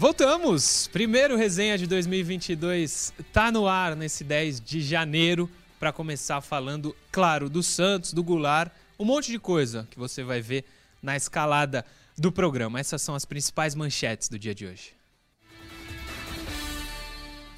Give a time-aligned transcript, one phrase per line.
[0.00, 0.86] Voltamos!
[0.86, 5.46] Primeiro resenha de 2022 tá no ar nesse 10 de janeiro
[5.78, 10.40] para começar falando, claro, do Santos, do Goulart, um monte de coisa que você vai
[10.40, 10.64] ver
[11.02, 11.84] na escalada
[12.16, 12.80] do programa.
[12.80, 14.94] Essas são as principais manchetes do dia de hoje.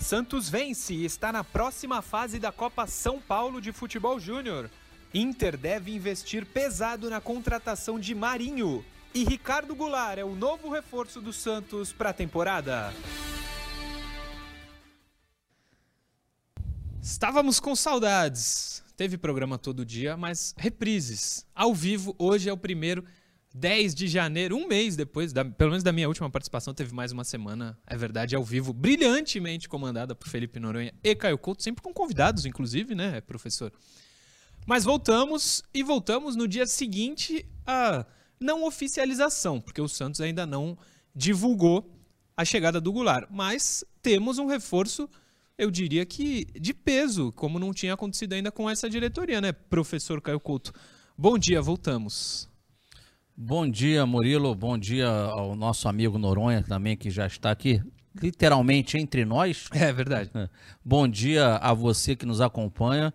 [0.00, 4.68] Santos vence e está na próxima fase da Copa São Paulo de Futebol Júnior.
[5.14, 8.84] Inter deve investir pesado na contratação de Marinho.
[9.14, 12.94] E Ricardo Goulart é o novo reforço do Santos para a temporada.
[17.02, 18.82] Estávamos com saudades.
[18.96, 21.44] Teve programa todo dia, mas reprises.
[21.54, 23.04] Ao vivo, hoje é o primeiro
[23.54, 27.12] 10 de janeiro, um mês depois, da, pelo menos da minha última participação, teve mais
[27.12, 31.82] uma semana, é verdade, ao vivo, brilhantemente comandada por Felipe Noronha e Caio Couto, sempre
[31.82, 33.70] com convidados, inclusive, né, professor?
[34.64, 38.06] Mas voltamos e voltamos no dia seguinte a
[38.42, 40.76] não oficialização, porque o Santos ainda não
[41.14, 41.90] divulgou
[42.36, 43.28] a chegada do Goulart.
[43.30, 45.08] Mas temos um reforço,
[45.56, 50.20] eu diria que de peso, como não tinha acontecido ainda com essa diretoria, né, professor
[50.20, 50.72] Caio Couto?
[51.16, 52.48] Bom dia, voltamos.
[53.36, 54.54] Bom dia, Murilo.
[54.54, 57.82] Bom dia ao nosso amigo Noronha também, que já está aqui
[58.20, 59.68] literalmente entre nós.
[59.72, 60.30] É verdade.
[60.84, 63.12] Bom dia a você que nos acompanha.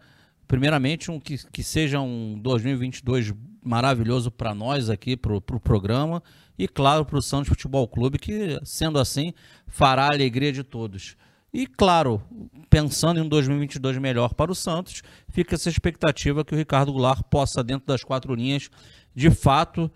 [0.47, 6.23] Primeiramente, um, que, que seja um 2022 maravilhoso para nós aqui, para o pro programa,
[6.57, 9.33] e claro, para o Santos Futebol Clube, que, sendo assim,
[9.67, 11.17] fará a alegria de todos.
[11.53, 12.21] E claro,
[12.69, 17.23] pensando em um 2022 melhor para o Santos, fica essa expectativa que o Ricardo Goulart
[17.29, 18.69] possa, dentro das quatro linhas,
[19.13, 19.91] de fato,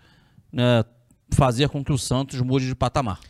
[0.52, 0.84] né,
[1.30, 3.20] fazer com que o Santos mude de patamar.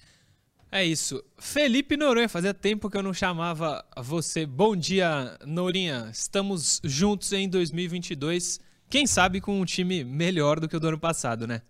[0.75, 1.23] É isso.
[1.39, 4.47] Felipe Noronha, fazia tempo que eu não chamava você.
[4.47, 6.09] Bom dia, Nourinha.
[6.11, 8.59] Estamos juntos em 2022
[8.89, 11.61] quem sabe com um time melhor do que o do ano passado, né?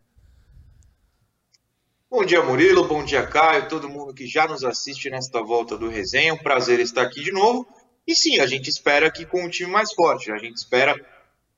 [2.09, 2.87] Bom dia, Murilo.
[2.87, 3.69] Bom dia, Caio.
[3.69, 6.35] Todo mundo que já nos assiste nesta volta do resenha.
[6.35, 7.67] Um prazer estar aqui de novo.
[8.07, 10.31] E sim, a gente espera que com um time mais forte.
[10.31, 10.95] A gente espera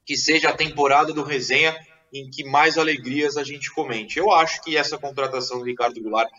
[0.06, 1.76] que seja a temporada do resenha
[2.10, 4.18] em que mais alegrias a gente comente.
[4.18, 6.30] Eu acho que essa contratação do Ricardo Goulart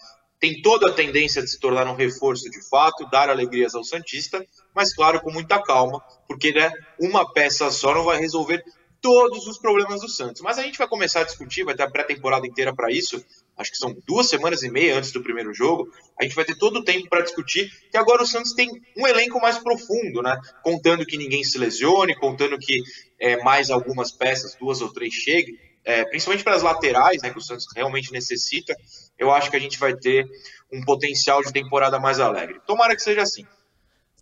[0.45, 4.45] tem toda a tendência de se tornar um reforço de fato, dar alegrias ao Santista,
[4.75, 8.63] mas claro, com muita calma, porque né, uma peça só não vai resolver
[9.01, 10.43] todos os problemas do Santos.
[10.43, 13.23] Mas a gente vai começar a discutir, vai ter a pré-temporada inteira para isso.
[13.57, 15.89] Acho que são duas semanas e meia antes do primeiro jogo.
[16.19, 17.71] A gente vai ter todo o tempo para discutir.
[17.91, 20.39] Que agora o Santos tem um elenco mais profundo, né?
[20.63, 22.81] Contando que ninguém se lesione, contando que
[23.19, 25.55] é, mais algumas peças, duas ou três, cheguem.
[25.83, 28.75] É, principalmente para as laterais, né, que o Santos realmente necessita,
[29.17, 30.27] eu acho que a gente vai ter
[30.71, 32.59] um potencial de temporada mais alegre.
[32.65, 33.45] Tomara que seja assim.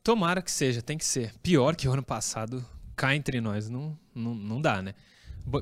[0.03, 1.33] Tomara que seja, tem que ser.
[1.41, 2.63] Pior que o ano passado,
[2.95, 4.93] cá entre nós, não, não, não dá, né?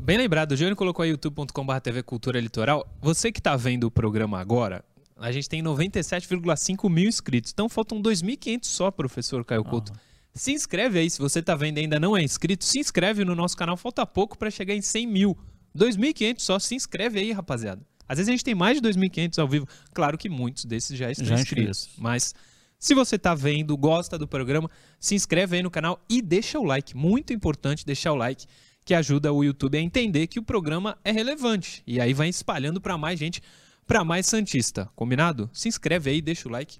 [0.01, 2.87] Bem lembrado, o Júnior colocou aí youtube.com.br TV Cultura Litoral.
[3.01, 4.83] Você que está vendo o programa agora,
[5.17, 7.51] a gente tem 97,5 mil inscritos.
[7.51, 9.91] Então faltam 2.500 só, professor Caio Couto.
[9.91, 9.99] Uhum.
[10.33, 13.35] Se inscreve aí, se você está vendo e ainda não é inscrito, se inscreve no
[13.35, 13.75] nosso canal.
[13.75, 15.37] Falta pouco para chegar em 100 mil.
[15.77, 17.85] 2.500 só, se inscreve aí, rapaziada.
[18.11, 19.65] Às vezes a gente tem mais de 2.500 ao vivo.
[19.93, 21.89] Claro que muitos desses já estão já inscritos.
[21.97, 22.35] Mas
[22.77, 26.65] se você está vendo, gosta do programa, se inscreve aí no canal e deixa o
[26.65, 26.93] like.
[26.93, 28.47] Muito importante deixar o like,
[28.83, 31.81] que ajuda o YouTube a entender que o programa é relevante.
[31.87, 33.41] E aí vai espalhando para mais gente,
[33.87, 34.89] para mais Santista.
[34.93, 35.49] Combinado?
[35.53, 36.79] Se inscreve aí, deixa o like.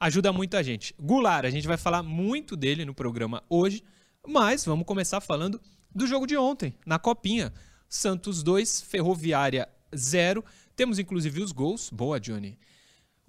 [0.00, 0.94] Ajuda muito a gente.
[0.98, 3.84] Goulart, a gente vai falar muito dele no programa hoje,
[4.26, 5.60] mas vamos começar falando
[5.94, 7.52] do jogo de ontem, na Copinha.
[7.86, 10.44] Santos 2, Ferroviária 0.
[10.80, 11.90] Temos inclusive os gols.
[11.90, 12.58] Boa, Johnny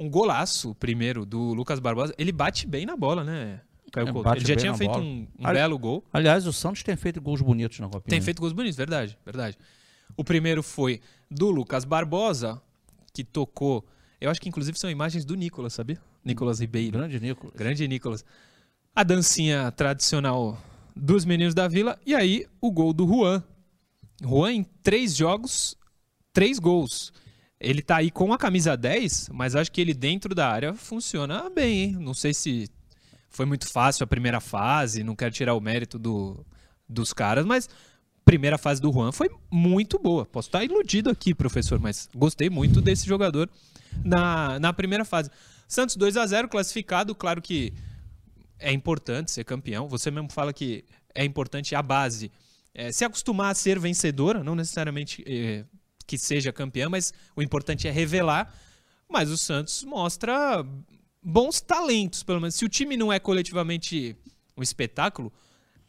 [0.01, 2.13] um golaço primeiro do Lucas Barbosa.
[2.17, 3.61] Ele bate bem na bola, né?
[3.91, 5.03] Caio é, Ele já tinha feito bola.
[5.03, 6.03] um, um Ali, belo gol.
[6.11, 8.09] Aliás, o Santos tem feito gols bonitos na Copinha.
[8.09, 9.57] Tem feito gols bonitos, verdade, verdade.
[10.17, 12.59] O primeiro foi do Lucas Barbosa,
[13.13, 13.85] que tocou.
[14.19, 15.99] Eu acho que inclusive são imagens do Nicolas, sabia?
[16.25, 16.97] Nicolas Ribeiro.
[16.97, 17.55] Grande Nicolas.
[17.55, 18.25] Grande Nicolas.
[18.95, 20.57] A dancinha tradicional
[20.95, 21.99] dos meninos da vila.
[22.05, 23.43] E aí, o gol do Juan.
[24.23, 25.77] Juan, em três jogos,
[26.33, 27.13] três gols.
[27.61, 31.47] Ele tá aí com a camisa 10, mas acho que ele dentro da área funciona
[31.47, 31.91] bem, hein?
[31.99, 32.67] Não sei se
[33.29, 36.43] foi muito fácil a primeira fase, não quero tirar o mérito do,
[36.89, 37.69] dos caras, mas
[38.25, 40.25] primeira fase do Juan foi muito boa.
[40.25, 43.47] Posso estar iludido aqui, professor, mas gostei muito desse jogador
[44.03, 45.29] na, na primeira fase.
[45.67, 47.71] Santos 2 a 0 classificado, claro que
[48.57, 49.87] é importante ser campeão.
[49.87, 50.83] Você mesmo fala que
[51.13, 52.31] é importante a base.
[52.73, 55.63] É, se acostumar a ser vencedora, não necessariamente é,
[56.11, 58.53] que seja campeã, mas o importante é revelar.
[59.09, 60.65] Mas o Santos mostra
[61.23, 62.55] bons talentos, pelo menos.
[62.55, 64.15] Se o time não é coletivamente
[64.57, 65.31] um espetáculo,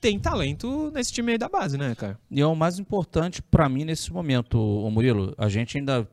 [0.01, 2.21] tem talento nesse time aí da base, né, cara?
[2.31, 5.35] E é o mais importante para mim nesse momento, o Murilo.
[5.37, 6.09] A gente ainda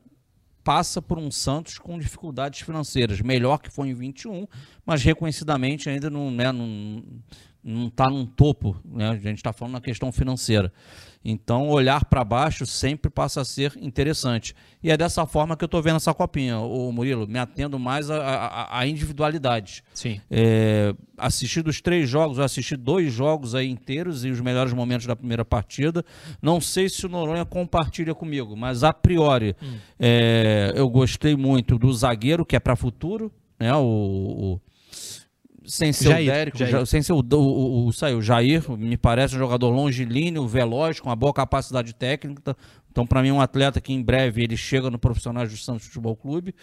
[0.64, 3.20] passa por um Santos com dificuldades financeiras.
[3.20, 4.46] Melhor que foi em 21,
[4.84, 7.02] mas reconhecidamente ainda não, né, não,
[7.62, 8.76] não está num topo.
[8.84, 9.10] Né?
[9.10, 10.72] A gente está falando na questão financeira.
[11.22, 14.54] Então, olhar para baixo sempre passa a ser interessante.
[14.82, 18.10] E é dessa forma que eu estou vendo essa copinha, o Murilo, me atendo mais
[18.10, 19.82] a, a, a individualidades.
[19.92, 20.18] Sim.
[20.30, 25.06] É, assisti dos três jogos, eu assisti dois jogos aí inteiros e os melhores momentos
[25.06, 26.02] da primeira partida.
[26.40, 29.76] Não sei se o Noronha compartilha comigo, mas a priori hum.
[29.98, 33.74] é, eu gostei muito do zagueiro, que é para futuro, né?
[33.74, 34.60] O, o
[35.64, 36.86] sem ser Jair, o Dérico, Jair.
[36.86, 41.16] sem ser o, o, o, saiu, Jair, me parece um jogador longilíneo, veloz, com uma
[41.16, 42.56] boa capacidade técnica.
[42.90, 46.16] Então, para mim, um atleta que em breve ele chega no profissional do Santos Futebol
[46.16, 46.54] Clube.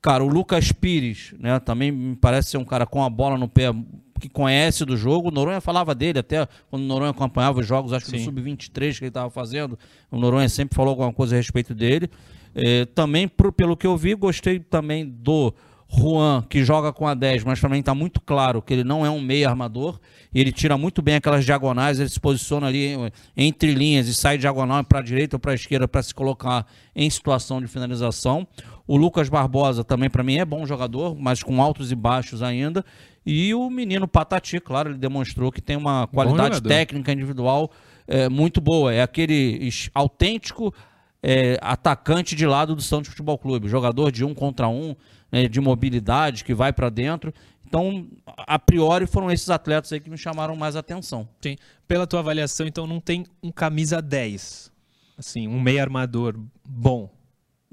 [0.00, 3.48] Cara, o Lucas Pires, né, também me parece ser um cara com a bola no
[3.48, 3.72] pé
[4.20, 5.28] que conhece do jogo.
[5.28, 8.18] O Noronha falava dele até quando o Noronha acompanhava os jogos, acho que Sim.
[8.18, 9.78] no Sub-23 que ele estava fazendo.
[10.10, 12.08] O Noronha sempre falou alguma coisa a respeito dele.
[12.54, 15.52] É, também, por, pelo que eu vi, gostei também do
[15.88, 19.10] Juan, que joga com a 10, mas também está muito claro que ele não é
[19.10, 20.00] um meio armador.
[20.34, 22.96] Ele tira muito bem aquelas diagonais, ele se posiciona ali
[23.36, 26.66] entre linhas e sai diagonal para a direita ou para a esquerda para se colocar
[26.96, 28.46] em situação de finalização.
[28.86, 32.84] O Lucas Barbosa também, para mim, é bom jogador, mas com altos e baixos ainda.
[33.24, 37.70] E o menino Patati, claro, ele demonstrou que tem uma qualidade técnica individual
[38.06, 38.92] é, muito boa.
[38.92, 40.74] É aquele autêntico
[41.22, 44.94] é, atacante de lado do Santos Futebol Clube, jogador de um contra um
[45.34, 47.34] né, de mobilidade, que vai para dentro.
[47.66, 48.06] Então,
[48.38, 51.28] a priori, foram esses atletas aí que me chamaram mais atenção.
[51.42, 51.56] Sim.
[51.88, 54.70] Pela tua avaliação, então, não tem um camisa 10,
[55.18, 57.10] assim, um meio armador bom.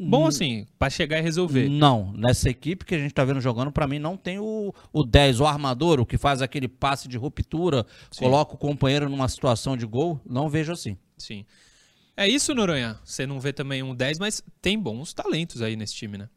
[0.04, 1.70] Bom assim, para chegar e resolver.
[1.70, 5.04] Não, nessa equipe que a gente está vendo jogando, para mim não tem o, o
[5.04, 8.24] 10, o armador, o que faz aquele passe de ruptura, Sim.
[8.24, 10.98] coloca o companheiro numa situação de gol, não vejo assim.
[11.16, 11.46] Sim.
[12.18, 12.98] É isso, Noronha.
[13.06, 16.28] Você não vê também um 10, mas tem bons talentos aí nesse time, né?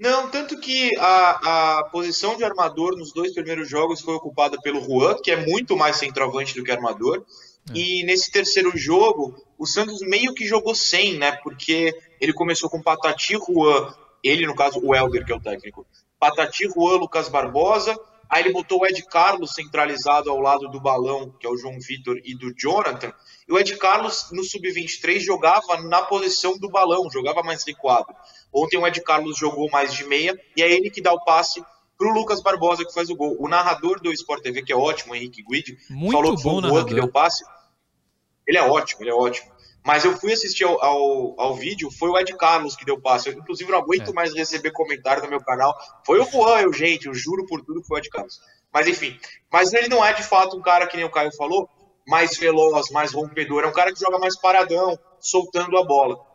[0.00, 4.80] Não, tanto que a, a posição de armador nos dois primeiros jogos foi ocupada pelo
[4.80, 7.22] Juan, que é muito mais centroavante do que armador.
[7.68, 7.78] É.
[7.78, 11.32] E nesse terceiro jogo, o Santos meio que jogou sem, né?
[11.42, 13.94] Porque ele começou com Patati, Juan,
[14.24, 15.86] ele, no caso, o Helder, que é o técnico.
[16.18, 17.94] Patati, Juan, Lucas Barbosa.
[18.30, 21.80] Aí ele botou o Ed Carlos centralizado ao lado do balão, que é o João
[21.80, 23.12] Vitor e do Jonathan.
[23.48, 28.14] E o Ed Carlos, no Sub-23, jogava na posição do balão, jogava mais recuado.
[28.52, 31.60] Ontem o Ed Carlos jogou mais de meia e é ele que dá o passe
[31.98, 33.36] para o Lucas Barbosa que faz o gol.
[33.40, 36.86] O narrador do Sport TV, que é ótimo, Henrique Guide, Muito falou que foi o
[36.86, 37.44] que deu o passe.
[38.46, 39.50] Ele é ótimo, ele é ótimo.
[39.84, 43.28] Mas eu fui assistir ao, ao, ao, vídeo, foi o Ed Carlos que deu passe.
[43.28, 44.12] Eu, inclusive, não aguento é.
[44.12, 45.74] mais receber comentário no meu canal.
[46.04, 48.38] Foi o Juan, eu, gente, eu juro por tudo que foi o Ed Carlos.
[48.72, 49.18] Mas enfim,
[49.50, 51.68] mas ele não é de fato um cara que nem o Caio falou,
[52.06, 53.64] mais veloz, mais rompedor.
[53.64, 56.30] É um cara que joga mais paradão, soltando a bola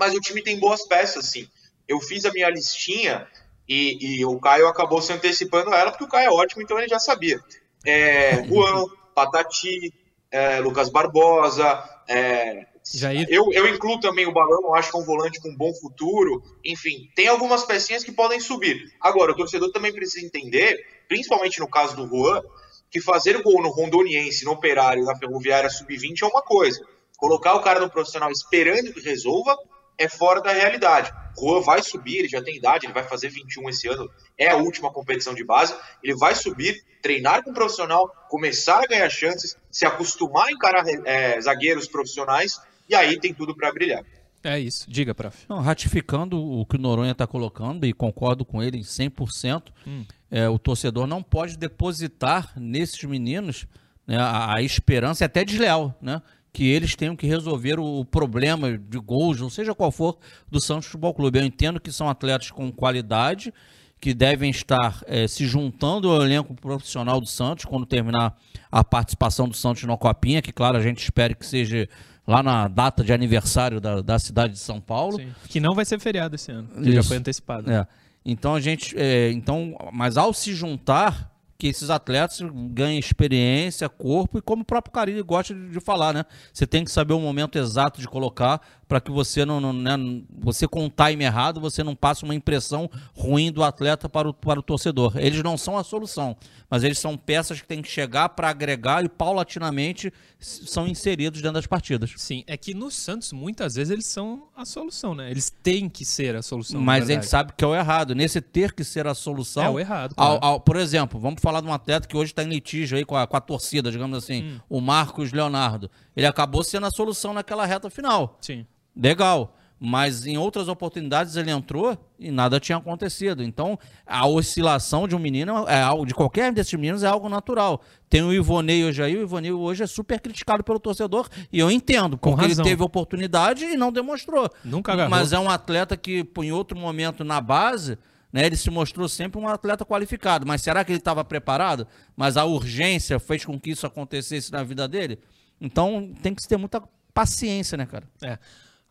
[0.00, 1.46] mas o time tem boas peças, sim.
[1.86, 3.28] Eu fiz a minha listinha
[3.68, 6.78] e, e o Caio acabou se antecipando a ela, porque o Caio é ótimo, então
[6.78, 7.38] ele já sabia.
[7.84, 9.92] É, Juan, Patati,
[10.30, 13.26] é, Lucas Barbosa, é, Jair.
[13.30, 16.42] Eu, eu incluo também o Balão, acho que é um volante com um bom futuro.
[16.64, 18.92] Enfim, tem algumas pecinhas que podem subir.
[19.00, 22.42] Agora, o torcedor também precisa entender, principalmente no caso do Juan,
[22.90, 26.84] que fazer gol no Rondoniense, no Operário, na Ferroviária Sub-20 é uma coisa.
[27.16, 29.56] Colocar o cara no profissional esperando que resolva
[29.98, 31.12] é fora da realidade.
[31.38, 34.56] Juan vai subir, ele já tem idade, ele vai fazer 21 esse ano, é a
[34.56, 35.74] última competição de base.
[36.02, 40.84] Ele vai subir, treinar com um profissional, começar a ganhar chances, se acostumar a encarar
[41.04, 44.04] é, zagueiros profissionais, e aí tem tudo para brilhar.
[44.42, 45.44] É isso, diga, prof.
[45.48, 50.04] Não, ratificando o que o Noronha está colocando, e concordo com ele em 100%, hum.
[50.30, 53.66] é, o torcedor não pode depositar nesses meninos
[54.06, 56.22] né, a, a esperança, é até desleal, né?
[56.52, 60.18] Que eles tenham que resolver o problema de gols, não seja qual for,
[60.50, 61.38] do Santos Futebol Clube.
[61.38, 63.52] Eu entendo que são atletas com qualidade,
[64.00, 68.36] que devem estar é, se juntando ao elenco profissional do Santos quando terminar
[68.70, 71.88] a participação do Santos na Copinha, que, claro, a gente espera que seja
[72.26, 75.18] lá na data de aniversário da, da cidade de São Paulo.
[75.18, 76.92] Sim, que não vai ser feriado esse ano, que Isso.
[76.92, 77.70] já foi antecipado.
[77.70, 77.86] É.
[78.24, 81.29] Então a gente, é, então, mas ao se juntar,
[81.60, 82.40] que esses atletas
[82.70, 86.24] ganhem experiência, corpo e como o próprio Carilli gosta de, de, falar, né?
[86.52, 89.96] Você tem que saber o momento exato de colocar para que você não, não né,
[90.36, 94.34] você com o time errado, você não passe uma impressão ruim do atleta para o,
[94.34, 95.12] para o torcedor.
[95.16, 96.36] Eles não são a solução,
[96.68, 101.54] mas eles são peças que têm que chegar para agregar e paulatinamente são inseridos dentro
[101.54, 102.12] das partidas.
[102.16, 105.30] Sim, é que no Santos muitas vezes eles são a solução, né?
[105.30, 106.80] Eles têm que ser a solução.
[106.80, 108.12] Mas a gente sabe que é o errado.
[108.12, 109.62] Nesse ter que ser a solução.
[109.62, 110.16] É o errado.
[110.16, 110.40] Claro.
[110.42, 113.04] Ao, ao, por exemplo, vamos falar de um atleta que hoje está em litígio aí
[113.04, 114.60] com a, com a torcida, digamos assim, hum.
[114.68, 115.88] o Marcos Leonardo.
[116.16, 118.36] Ele acabou sendo a solução naquela reta final.
[118.40, 118.66] Sim.
[118.96, 119.56] Legal.
[119.82, 123.42] Mas em outras oportunidades ele entrou e nada tinha acontecido.
[123.42, 127.80] Então, a oscilação de um menino, é algo, de qualquer desses meninos, é algo natural.
[128.06, 131.70] Tem o Ivonei hoje aí, o Ivonei hoje é super criticado pelo torcedor, e eu
[131.70, 134.50] entendo, porque ele teve oportunidade e não demonstrou.
[134.62, 135.10] Nunca agarrou.
[135.10, 137.96] Mas é um atleta que, em outro momento na base,
[138.30, 140.46] né, ele se mostrou sempre um atleta qualificado.
[140.46, 141.86] Mas será que ele estava preparado?
[142.14, 145.18] Mas a urgência fez com que isso acontecesse na vida dele?
[145.58, 146.82] Então tem que ter muita
[147.14, 148.06] paciência, né, cara?
[148.22, 148.38] É.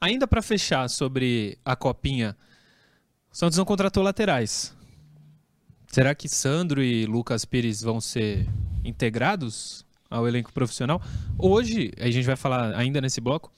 [0.01, 2.37] Ainda para fechar sobre a copinha,
[3.29, 4.73] o Santos não contratou laterais.
[5.87, 8.47] Será que Sandro e Lucas Pires vão ser
[8.85, 11.01] integrados ao elenco profissional?
[11.37, 13.51] Hoje, a gente vai falar ainda nesse bloco,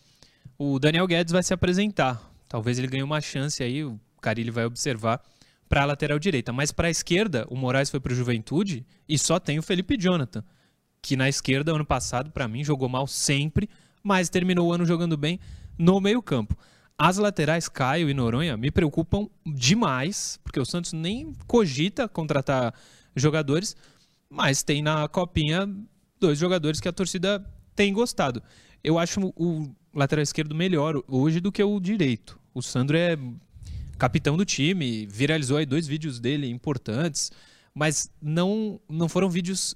[0.57, 2.19] o Daniel Guedes vai se apresentar.
[2.49, 5.21] Talvez ele ganhe uma chance aí, o Carilli vai observar
[5.69, 6.51] para a lateral direita.
[6.51, 9.95] Mas para a esquerda, o Moraes foi para o Juventude e só tem o Felipe
[9.95, 10.43] Jonathan,
[11.01, 13.69] que na esquerda, ano passado, para mim, jogou mal sempre,
[14.03, 15.39] mas terminou o ano jogando bem
[15.77, 16.57] no meio-campo.
[16.97, 22.73] As laterais, Caio e Noronha, me preocupam demais, porque o Santos nem cogita contratar
[23.15, 23.75] jogadores,
[24.29, 25.67] mas tem na copinha
[26.19, 27.43] dois jogadores que a torcida
[27.75, 28.41] tem gostado.
[28.83, 32.39] Eu acho o lateral esquerdo melhor hoje do que o direito.
[32.53, 33.17] O Sandro é
[33.97, 37.31] capitão do time, viralizou aí dois vídeos dele importantes,
[37.73, 39.75] mas não, não foram vídeos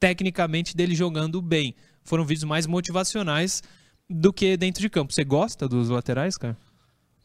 [0.00, 1.74] tecnicamente dele jogando bem.
[2.04, 3.62] Foram vídeos mais motivacionais
[4.08, 5.12] do que dentro de campo.
[5.12, 6.56] Você gosta dos laterais, cara?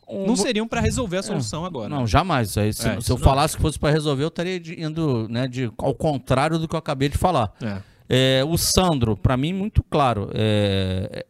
[0.07, 0.27] Um...
[0.27, 1.23] Não seriam para resolver a é.
[1.23, 1.67] solução é.
[1.67, 1.89] agora.
[1.89, 2.57] Não, jamais.
[2.57, 3.23] Aí, se, é, se eu não.
[3.23, 6.79] falasse que fosse para resolver, eu estaria indo né, de, ao contrário do que eu
[6.79, 7.53] acabei de falar.
[7.61, 7.81] É.
[8.09, 10.29] É, o Sandro, para mim, muito claro.
[10.33, 11.25] É,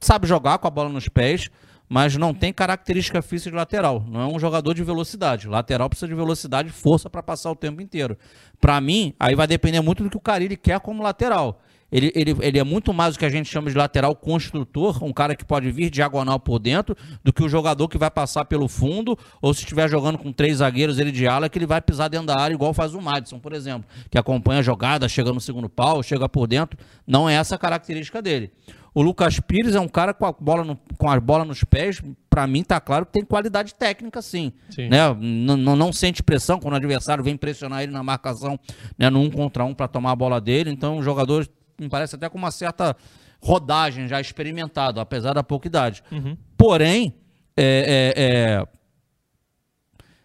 [0.00, 1.50] sabe jogar com a bola nos pés,
[1.88, 4.04] mas não tem característica física de lateral.
[4.06, 5.48] Não é um jogador de velocidade.
[5.48, 8.16] Lateral precisa de velocidade e força para passar o tempo inteiro.
[8.60, 11.60] Para mim, aí vai depender muito do que o Carilli quer como lateral.
[11.90, 15.12] Ele, ele, ele é muito mais o que a gente chama de lateral construtor, um
[15.12, 18.68] cara que pode vir diagonal por dentro, do que o jogador que vai passar pelo
[18.68, 22.08] fundo, ou se estiver jogando com três zagueiros, ele de ala, que ele vai pisar
[22.08, 25.40] dentro da área, igual faz o Madison, por exemplo, que acompanha a jogada, chega no
[25.40, 26.78] segundo pau, chega por dentro.
[27.06, 28.50] Não é essa a característica dele.
[28.94, 32.00] O Lucas Pires é um cara com a bola, no, com a bola nos pés,
[32.30, 34.52] para mim tá claro que tem qualidade técnica sim.
[34.70, 34.88] sim.
[34.88, 34.98] Né?
[35.18, 38.58] Não, não sente pressão quando o adversário vem pressionar ele na marcação,
[38.96, 40.70] né, no um contra um para tomar a bola dele.
[40.70, 42.96] Então, o jogador me parece até com uma certa
[43.42, 46.02] rodagem já experimentado, apesar da pouca idade.
[46.10, 46.36] Uhum.
[46.56, 47.14] Porém,
[47.56, 48.66] é, é, é,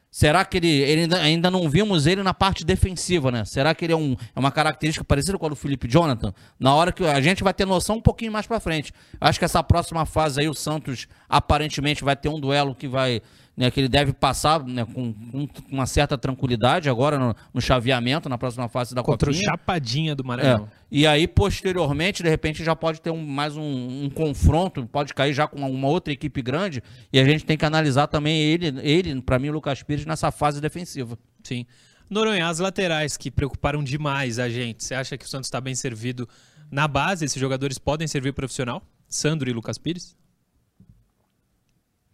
[0.10, 3.44] será que ele, ele ainda, ainda, não vimos ele na parte defensiva, né?
[3.46, 6.34] Será que ele é, um, é uma característica parecida com a do Felipe Jonathan?
[6.58, 8.94] Na hora que a gente vai ter noção um pouquinho mais para frente.
[9.20, 13.22] Acho que essa próxima fase aí o Santos aparentemente vai ter um duelo que vai
[13.60, 18.30] né, que ele deve passar né, com, com, uma certa tranquilidade agora no, no, chaveamento,
[18.30, 19.50] na próxima fase da Contra Copinha.
[19.50, 20.63] o Chapadinha do Maranhão.
[20.63, 20.80] É.
[20.89, 25.34] E aí, posteriormente, de repente, já pode ter um, mais um, um, confronto, pode cair
[25.34, 28.80] já com uma, uma, outra equipe grande, e a gente tem que analisar também ele,
[28.82, 31.20] ele para mim, o Lucas Pires, nessa fase defensiva.
[31.44, 31.66] Sim.
[32.10, 35.75] Noronha, as laterais que preocuparam demais a gente, você acha que o Santos está bem
[35.75, 36.30] servido
[36.72, 37.25] na base?
[37.25, 38.82] Esses jogadores podem servir profissional?
[39.10, 40.16] Sandro e Lucas Pires?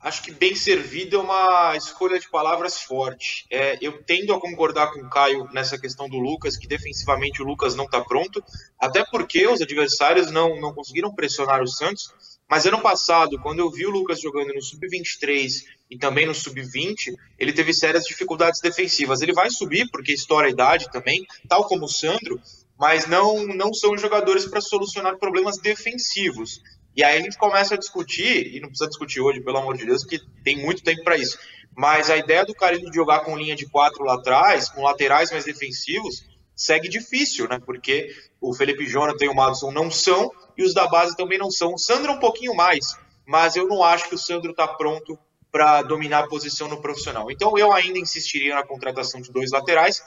[0.05, 3.47] Acho que bem servido é uma escolha de palavras forte.
[3.49, 7.45] É, eu tendo a concordar com o Caio nessa questão do Lucas, que defensivamente o
[7.45, 8.43] Lucas não está pronto,
[8.79, 12.13] até porque os adversários não, não conseguiram pressionar o Santos.
[12.47, 17.11] Mas ano passado, quando eu vi o Lucas jogando no Sub-23 e também no Sub-20,
[17.39, 19.23] ele teve sérias dificuldades defensivas.
[19.23, 22.39] Ele vai subir, porque estoura a idade também, tal como o Sandro,
[22.77, 26.61] mas não, não são jogadores para solucionar problemas defensivos.
[26.95, 29.85] E aí a gente começa a discutir, e não precisa discutir hoje, pelo amor de
[29.85, 31.37] Deus, porque tem muito tempo para isso.
[31.75, 35.29] Mas a ideia do Carilho de jogar com linha de quatro lá atrás, com laterais
[35.31, 36.23] mais defensivos,
[36.55, 37.59] segue difícil, né?
[37.59, 41.51] Porque o Felipe Jonathan e o Madison não são, e os da base também não
[41.51, 41.73] são.
[41.73, 45.19] O Sandro um pouquinho mais, mas eu não acho que o Sandro está pronto
[45.51, 47.29] para dominar a posição no profissional.
[47.29, 50.01] Então eu ainda insistiria na contratação de dois laterais,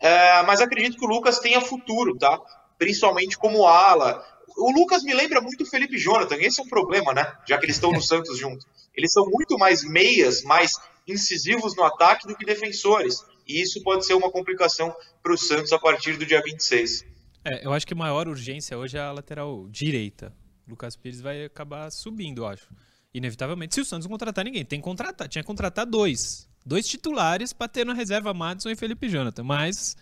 [0.00, 2.40] é, mas acredito que o Lucas tenha futuro, tá?
[2.78, 4.24] Principalmente como ala,
[4.56, 7.32] o Lucas me lembra muito o Felipe Jonathan, esse é um problema, né?
[7.46, 8.66] Já que eles estão no Santos juntos.
[8.94, 10.72] Eles são muito mais meias, mais
[11.06, 13.24] incisivos no ataque do que defensores.
[13.46, 17.04] E isso pode ser uma complicação para o Santos a partir do dia 26.
[17.44, 20.32] É, eu acho que a maior urgência hoje é a lateral direita.
[20.66, 22.68] O Lucas Pires vai acabar subindo, eu acho.
[23.12, 25.28] Inevitavelmente, se o Santos não contratar ninguém, tem que contratar.
[25.28, 26.48] Tinha que contratar dois.
[26.64, 29.42] Dois titulares para ter na reserva Madison e Felipe Jonathan.
[29.42, 29.96] Mas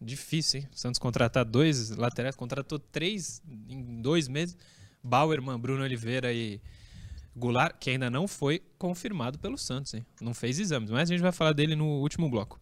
[0.00, 0.68] Difícil, hein?
[0.74, 4.56] O Santos contratar dois laterais, contratou três em dois meses.
[5.02, 6.60] Bauerman, Bruno Oliveira e
[7.34, 10.04] Goulart, que ainda não foi confirmado pelo Santos, hein?
[10.20, 12.60] Não fez exames, mas a gente vai falar dele no último bloco.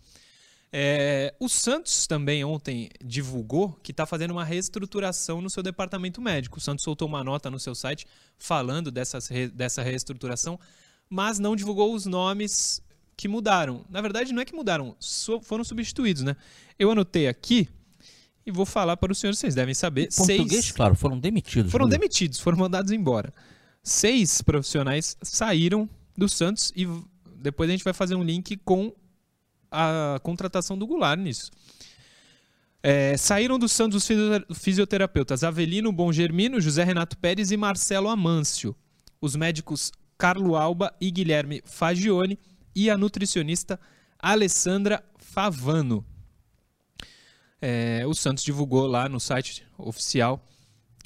[0.72, 6.58] É, o Santos também ontem divulgou que está fazendo uma reestruturação no seu departamento médico.
[6.58, 10.58] O Santos soltou uma nota no seu site falando dessas, dessa reestruturação
[11.08, 12.82] mas não divulgou os nomes
[13.16, 13.84] que mudaram.
[13.88, 14.96] Na verdade, não é que mudaram,
[15.42, 16.36] foram substituídos, né?
[16.78, 17.68] Eu anotei aqui
[18.46, 20.02] e vou falar para os senhores, vocês devem saber.
[20.02, 20.72] Em português, seis...
[20.72, 21.72] claro, foram demitidos.
[21.72, 23.32] Foram demitidos, foram mandados embora.
[23.82, 26.86] Seis profissionais saíram do Santos e
[27.36, 28.92] depois a gente vai fazer um link com
[29.70, 31.50] a contratação do Goulart nisso.
[32.82, 34.08] É, saíram do Santos
[34.48, 38.76] os fisioterapeutas Avelino Bom Germino, José Renato Pérez e Marcelo Amâncio.
[39.20, 42.38] Os médicos Carlo Alba e Guilherme Fagione
[42.74, 43.78] e a nutricionista
[44.18, 46.04] Alessandra Favano.
[47.60, 50.46] É, o Santos divulgou lá no site oficial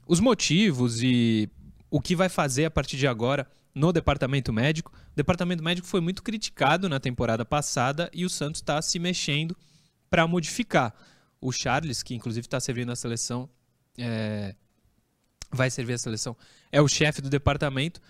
[0.06, 1.48] os motivos e
[1.90, 4.92] o que vai fazer a partir de agora no departamento médico.
[5.12, 9.56] O departamento médico foi muito criticado na temporada passada e o Santos está se mexendo
[10.10, 10.94] para modificar.
[11.40, 13.48] O Charles, que inclusive está servindo a seleção,
[13.96, 14.54] é,
[15.52, 16.36] vai servir a seleção,
[16.72, 18.00] é o chefe do departamento.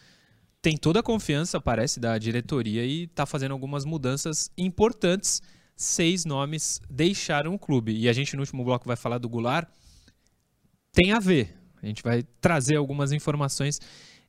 [0.61, 5.41] Tem toda a confiança, parece, da diretoria e está fazendo algumas mudanças importantes.
[5.77, 7.97] Seis nomes deixaram o clube.
[7.97, 9.69] E a gente, no último bloco, vai falar do Goulart.
[10.93, 11.57] Tem a ver.
[11.81, 13.79] A gente vai trazer algumas informações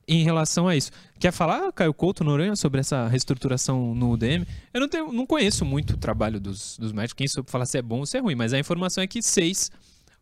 [0.06, 0.90] em relação a isso.
[1.18, 4.44] Quer falar, Caio Couto Noronha, sobre essa reestruturação no UDM?
[4.72, 7.78] Eu não, tenho, não conheço muito o trabalho dos, dos médicos, quem soube falar se
[7.78, 9.70] é bom ou se é ruim, mas a informação é que seis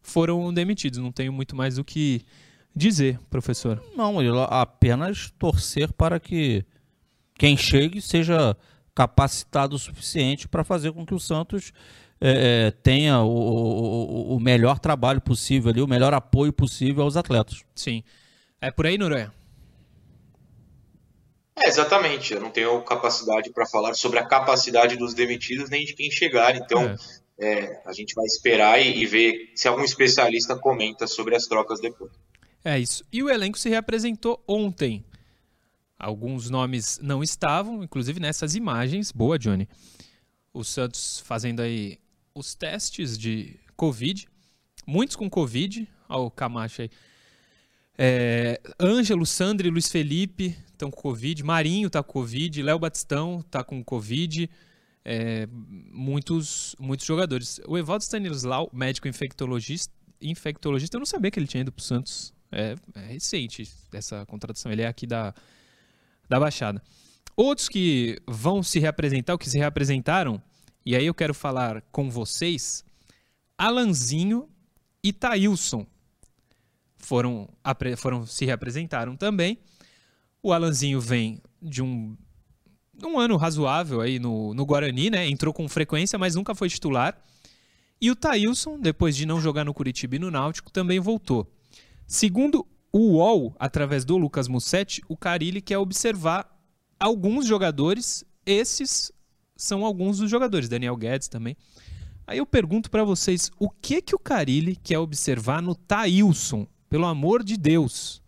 [0.02, 0.98] foram demitidos.
[0.98, 2.22] Não tenho muito mais o que
[2.78, 3.82] dizer, professor.
[3.94, 6.64] Não, apenas torcer para que
[7.34, 8.56] quem chegue seja
[8.94, 11.72] capacitado o suficiente para fazer com que o Santos
[12.20, 17.62] é, tenha o, o, o, melhor trabalho possível ali, o melhor apoio possível aos atletas.
[17.74, 18.02] Sim.
[18.60, 19.32] É por aí, Noronha?
[21.56, 22.34] É, exatamente.
[22.34, 26.56] Eu não tenho capacidade para falar sobre a capacidade dos demitidos nem de quem chegar.
[26.56, 26.96] Então, é.
[27.40, 31.80] É, a gente vai esperar e, e, ver se algum especialista comenta sobre as trocas
[31.80, 32.10] depois.
[32.68, 33.02] É isso.
[33.10, 35.02] E o elenco se reapresentou ontem.
[35.98, 39.10] Alguns nomes não estavam, inclusive nessas imagens.
[39.10, 39.66] Boa, Johnny.
[40.52, 41.98] O Santos fazendo aí
[42.34, 44.28] os testes de Covid.
[44.86, 45.88] Muitos com Covid.
[46.10, 46.90] Olha o Camacho aí.
[47.96, 53.64] É, Ângelo, Sandri, Luiz Felipe estão com Covid, Marinho está com Covid, Léo Batistão está
[53.64, 54.48] com Covid,
[55.06, 57.62] é, muitos, muitos jogadores.
[57.66, 61.84] O Evaldo Stanislau, médico infectologista, infectologista, eu não sabia que ele tinha ido para o
[61.84, 62.36] Santos.
[62.50, 65.34] É, é, recente essa contratação, ele é aqui da,
[66.28, 66.82] da Baixada.
[67.36, 70.42] Outros que vão se reapresentar, ou que se reapresentaram,
[70.84, 72.84] e aí eu quero falar com vocês,
[73.56, 74.48] Alanzinho
[75.02, 75.86] e Taílson
[76.96, 77.48] foram,
[77.96, 79.58] foram se reapresentaram também.
[80.42, 82.16] O Alanzinho vem de um,
[83.04, 85.28] um ano razoável aí no, no Guarani, né?
[85.28, 87.20] Entrou com frequência, mas nunca foi titular.
[88.00, 91.46] E o Thailson, depois de não jogar no Curitiba e no Náutico, também voltou.
[92.08, 96.50] Segundo o UOL, através do Lucas Mussetti, o Carilli quer observar
[96.98, 98.24] alguns jogadores.
[98.46, 99.12] Esses
[99.54, 101.54] são alguns dos jogadores, Daniel Guedes também.
[102.26, 106.66] Aí eu pergunto para vocês, o que que o Carilli quer observar no Thailson?
[106.88, 108.22] Pelo amor de Deus.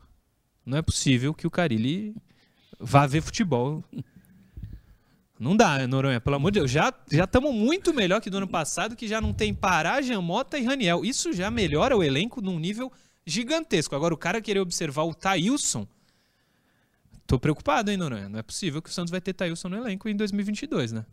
[0.65, 2.15] Não é possível que o Carilli
[2.79, 3.83] vá ver futebol.
[5.39, 6.71] Não dá, Noronha, pelo amor de Deus.
[6.71, 10.65] Já estamos muito melhor que do ano passado, que já não tem Pará, Jamota e
[10.65, 11.03] Raniel.
[11.03, 12.93] Isso já melhora o elenco num nível
[13.27, 13.95] gigantesco.
[13.95, 15.87] Agora, o cara querer observar o Thailson.
[17.27, 18.29] Tô preocupado, hein, Noronha?
[18.29, 21.07] Não é possível que o Santos vai ter Thailson no elenco em 2022, né?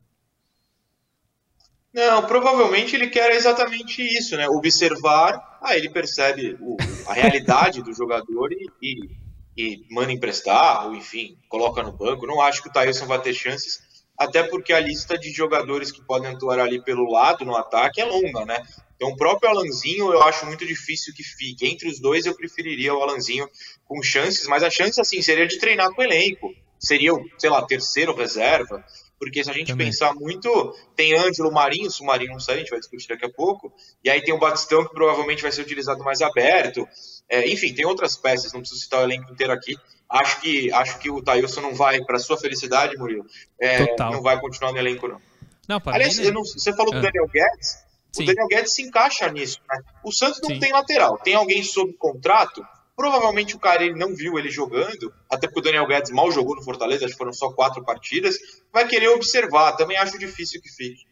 [1.94, 4.48] Não, provavelmente ele quer exatamente isso, né?
[4.48, 9.10] Observar, ah, ele percebe o, a realidade do jogador e, e,
[9.58, 12.28] e, manda emprestar, ou enfim, coloca no banco.
[12.28, 13.82] Não acho que o Thailson vai ter chances,
[14.18, 18.06] até porque a lista de jogadores que podem atuar ali pelo lado no ataque é
[18.06, 18.64] longa, né?
[18.96, 21.68] Então, o próprio Alanzinho eu acho muito difícil que fique.
[21.68, 23.48] Entre os dois, eu preferiria o Alanzinho
[23.86, 26.52] com chances, mas a chance, assim, seria de treinar com o elenco.
[26.80, 28.84] Seria, sei lá, terceiro reserva.
[29.20, 29.88] Porque se a gente Também.
[29.88, 33.26] pensar muito, tem Ângelo Marinho, se o Marinho não sair, a gente vai discutir daqui
[33.26, 33.72] a pouco.
[34.04, 36.88] E aí tem o Batistão, que provavelmente vai ser utilizado mais aberto.
[37.30, 39.76] É, enfim, tem outras peças, não preciso citar o elenco inteiro aqui.
[40.10, 43.26] Acho que, acho que o Thailson não vai, para sua felicidade, Murilo,
[43.60, 45.22] é, não vai continuar no elenco, não.
[45.68, 47.02] não Aliás, mim, não, você falou do é.
[47.02, 47.86] Daniel Guedes.
[48.14, 48.24] Sim.
[48.24, 49.60] O Daniel Guedes se encaixa nisso.
[49.70, 49.82] Né?
[50.04, 50.60] O Santos não Sim.
[50.60, 51.18] tem lateral.
[51.18, 52.66] Tem alguém sob contrato
[52.98, 56.56] Provavelmente o cara ele não viu ele jogando, até porque o Daniel Guedes mal jogou
[56.56, 58.36] no Fortaleza, acho que foram só quatro partidas.
[58.74, 61.06] Vai querer observar, também acho difícil que fique.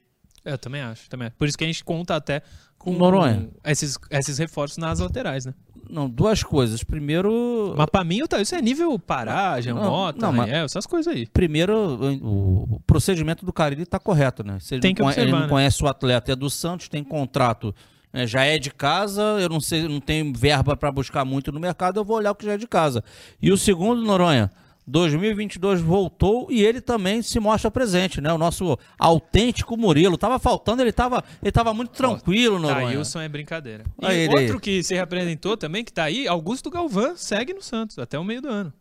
[0.43, 1.29] Eu também acho, também.
[1.37, 2.41] Por isso que a gente conta até
[2.85, 3.49] com Noronha.
[3.65, 5.53] esses, esses reforços nas laterais, né?
[5.89, 6.83] Não, duas coisas.
[6.83, 7.73] Primeiro.
[7.77, 11.27] Mas pra mim, isso é nível Pará, Mota, Raniel, essas coisas aí.
[11.27, 11.75] Primeiro,
[12.23, 14.57] o procedimento do Carilli tá correto, né?
[14.59, 15.47] Se ele tem que não, observar, ele não né?
[15.47, 17.73] conhece o atleta, é do Santos, tem contrato
[18.15, 21.59] né, já é de casa, eu não sei, não tenho verba para buscar muito no
[21.59, 23.03] mercado, eu vou olhar o que já é de casa.
[23.41, 24.49] E o segundo, Noronha,
[24.87, 28.31] 2022 voltou e ele também se mostra presente, né?
[28.31, 30.17] O nosso autêntico Murilo.
[30.17, 33.83] Tava faltando, ele tava, ele tava muito tranquilo, no Taílson é brincadeira.
[34.01, 34.27] E aí.
[34.27, 38.23] outro que se representou também, que tá aí, Augusto Galvão, segue no Santos, até o
[38.23, 38.71] meio do ano.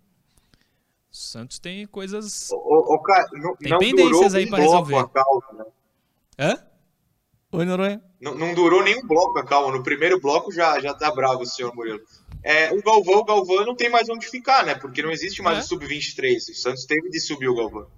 [1.11, 2.51] O Santos tem coisas...
[2.51, 4.97] Ô, ô, cara, não, Tem não pendências durou aí um pra bloco resolver.
[4.97, 5.65] a calma, né?
[6.39, 6.59] Hã?
[7.53, 8.03] Oi, Noronha.
[8.21, 9.71] Não, não durou nenhum bloco a calma.
[9.71, 12.01] No primeiro bloco já, já tá bravo o senhor Murilo.
[12.45, 14.75] É, o Galvão, o Galvão não tem mais onde ficar, né?
[14.75, 15.61] Porque não existe mais É.
[15.63, 16.37] o Sub-23.
[16.51, 17.89] O Santos teve de subir o Galvão.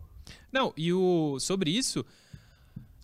[0.52, 2.06] Não, e o sobre isso,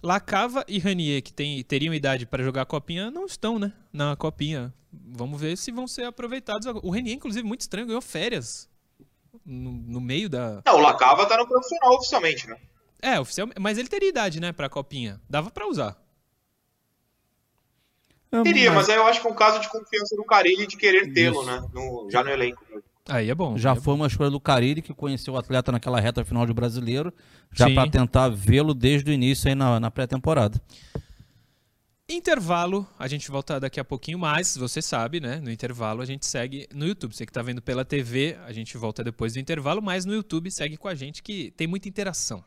[0.02, 3.72] Lacava e Ranier, que tem, teriam idade para jogar a copinha, não estão, né?
[3.92, 4.72] Na copinha.
[4.92, 6.66] Vamos ver se vão ser aproveitados.
[6.82, 8.68] O Renier, inclusive, muito estranho, ganhou férias
[9.44, 10.62] no, no meio da.
[10.66, 12.56] Não, o Lacava tá no profissional oficialmente, né?
[13.00, 15.20] É, oficial, mas ele teria idade, né, pra copinha.
[15.28, 16.00] Dava pra usar.
[18.42, 21.12] Teria, mas aí eu acho que é um caso de confiança do Carilli de querer
[21.12, 21.62] tê-lo, né?
[21.74, 22.64] No- já no elenco.
[23.08, 23.58] Aí é bom.
[23.58, 26.52] Já é foi uma escolha do Carille, que conheceu o atleta naquela reta final de
[26.54, 27.12] brasileiro,
[27.52, 30.60] já para tentar vê-lo desde o início aí na, na pré-temporada.
[32.08, 35.40] Intervalo, a gente volta daqui a pouquinho mais, você sabe, né?
[35.40, 37.14] No intervalo a gente segue no YouTube.
[37.14, 40.50] Você que tá vendo pela TV, a gente volta depois do intervalo, mas no YouTube
[40.50, 42.44] segue com a gente que tem muita interação.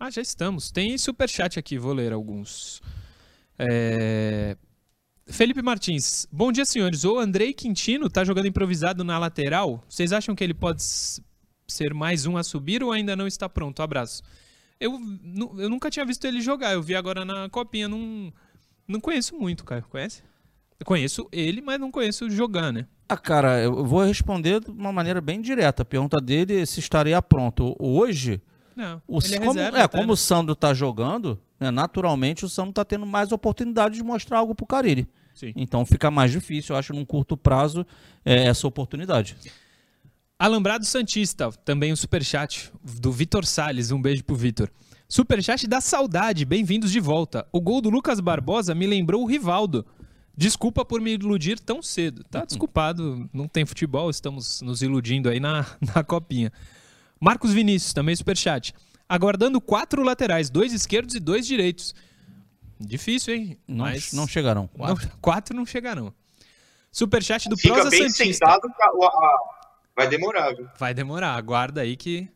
[0.00, 0.70] Ah, já estamos.
[0.70, 2.80] Tem superchat aqui, vou ler alguns.
[3.58, 4.56] É,
[5.26, 7.04] Felipe Martins, bom dia, senhores.
[7.04, 9.82] O Andrei Quintino tá jogando improvisado na lateral.
[9.88, 10.82] Vocês acham que ele pode
[11.66, 13.82] ser mais um a subir ou ainda não está pronto?
[13.82, 14.22] Abraço.
[14.78, 15.00] Eu,
[15.58, 16.74] eu nunca tinha visto ele jogar.
[16.74, 17.88] Eu vi agora na copinha.
[17.88, 18.32] Não,
[18.86, 19.82] não conheço muito, cara.
[19.82, 20.22] Conhece?
[20.78, 22.86] Eu conheço ele, mas não conheço jogar, né?
[23.08, 25.82] Ah, cara, eu vou responder de uma maneira bem direta.
[25.82, 28.40] A pergunta dele é se estaria pronto hoje.
[28.78, 29.02] Não.
[29.08, 30.12] O, é como, reserva é, até, como né?
[30.12, 34.54] o Sandro tá jogando, né, naturalmente o Sandro tá tendo mais oportunidade de mostrar algo
[34.54, 35.08] pro Carille.
[35.34, 35.52] Sim.
[35.56, 37.84] Então fica mais difícil, eu acho, num curto prazo,
[38.24, 39.36] é, essa oportunidade.
[40.38, 43.90] Alambrado Santista, também um superchat do Vitor Salles.
[43.90, 44.70] Um beijo pro Vitor.
[45.08, 47.44] Superchat da saudade, bem-vindos de volta.
[47.50, 49.84] O gol do Lucas Barbosa me lembrou o Rivaldo.
[50.36, 52.22] Desculpa por me iludir tão cedo.
[52.22, 56.52] Tá desculpado, não tem futebol, estamos nos iludindo aí na, na copinha.
[57.20, 58.74] Marcos Vinícius, também superchat.
[59.08, 61.94] Aguardando quatro laterais, dois esquerdos e dois direitos.
[62.78, 63.58] Difícil, hein?
[63.66, 64.68] Não, Mas não chegarão.
[64.76, 66.12] não- quatro não chegarão.
[66.92, 68.46] Superchat do Fica Prosa bem Santista.
[68.46, 68.68] sentado,
[69.96, 70.68] vai demorar, viu?
[70.78, 72.28] Vai demorar, aguarda aí que.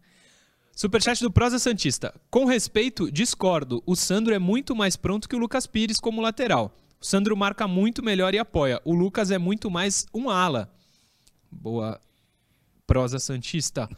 [0.74, 2.14] Superchat do Prosa Santista.
[2.30, 3.82] Com respeito, discordo.
[3.86, 6.74] O Sandro é muito mais pronto que o Lucas Pires como lateral.
[7.00, 8.80] O Sandro marca muito melhor e apoia.
[8.84, 10.72] O Lucas é muito mais um ala.
[11.50, 12.00] Boa
[12.86, 13.88] Prosa Santista.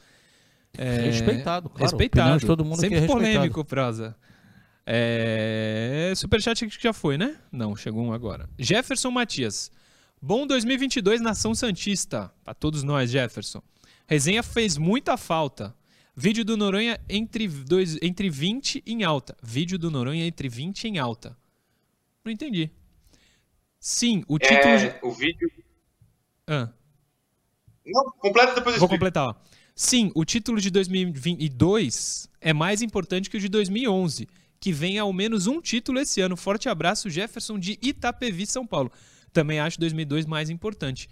[0.77, 1.83] É, Respeitado, claro.
[1.85, 2.39] Respeitado.
[2.41, 4.17] de todo mundo Sempre aqui é polêmico, Prosa.
[4.87, 6.13] É...
[6.17, 7.37] Superchat que já foi, né?
[7.51, 8.49] Não, chegou um agora.
[8.59, 9.71] Jefferson Matias.
[10.21, 12.33] Bom 2022, Nação Santista.
[12.43, 13.63] Pra todos nós, Jefferson.
[14.07, 15.75] Resenha fez muita falta.
[16.17, 19.37] Vídeo do Noronha entre, dois, entre 20 em alta.
[19.43, 21.37] Vídeo do Noronha entre 20 em alta.
[22.25, 22.71] Não entendi.
[23.81, 24.79] Sim, o título.
[24.79, 25.51] de- É, o vídeo.
[26.47, 26.69] Ah.
[27.87, 28.89] Não, completa depois Vou explico.
[28.89, 29.29] completar.
[29.29, 29.35] ó.
[29.75, 34.29] Sim, o título de 2022 é mais importante que o de 2011,
[34.61, 36.37] que vem ao menos um título esse ano.
[36.37, 38.93] Forte abraço, Jefferson de Itapevi, São Paulo.
[39.33, 41.09] Também acho 2002 mais importante.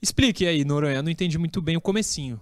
[0.00, 2.40] Explique aí, Noronha, não entendi muito bem o comecinho.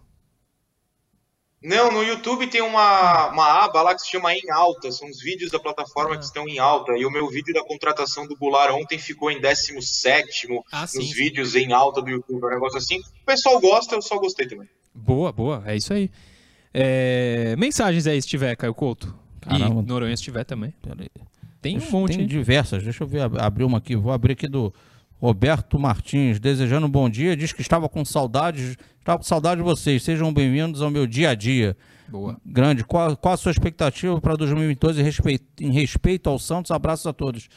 [1.61, 4.93] Não, no YouTube tem uma, uma aba lá que se chama Em Alta.
[4.93, 6.19] São os vídeos da plataforma Ah.
[6.19, 6.93] que estão em alta.
[6.93, 10.99] E o meu vídeo da contratação do Goulart ontem ficou em 17 Ah, sim.
[10.99, 11.15] nos sim.
[11.15, 12.45] vídeos em alta do YouTube.
[12.45, 12.99] Um negócio assim.
[13.01, 14.69] O pessoal gosta, eu só gostei também.
[14.95, 16.11] Boa, boa, é isso aí.
[16.73, 19.15] É, Mensagens aí, se tiver, Caio Couto.
[19.41, 19.81] Caramba.
[19.83, 20.73] E Noronha, se tiver também.
[21.61, 22.13] Tem um monte.
[22.13, 22.27] Tem hein?
[22.27, 22.83] diversas.
[22.83, 23.95] Deixa eu ver, ab- abrir uma aqui.
[23.97, 24.73] Vou abrir aqui do
[25.21, 27.37] Roberto Martins, desejando um bom dia.
[27.37, 30.03] Diz que estava com saudades, estava com saudade de vocês.
[30.03, 31.77] Sejam bem-vindos ao meu dia a dia.
[32.09, 32.37] Boa.
[32.45, 32.85] Grande.
[32.85, 36.71] Qual, qual a sua expectativa para 2022 em respeito, em respeito ao Santos?
[36.71, 37.49] Abraços a todos.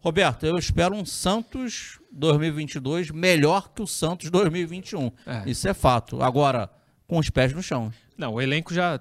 [0.00, 5.10] Roberto, eu espero um Santos 2022 melhor que o Santos 2021.
[5.26, 5.42] É.
[5.50, 6.22] Isso é fato.
[6.22, 6.70] Agora,
[7.10, 7.92] com os pés no chão.
[8.16, 9.00] Não, o elenco já,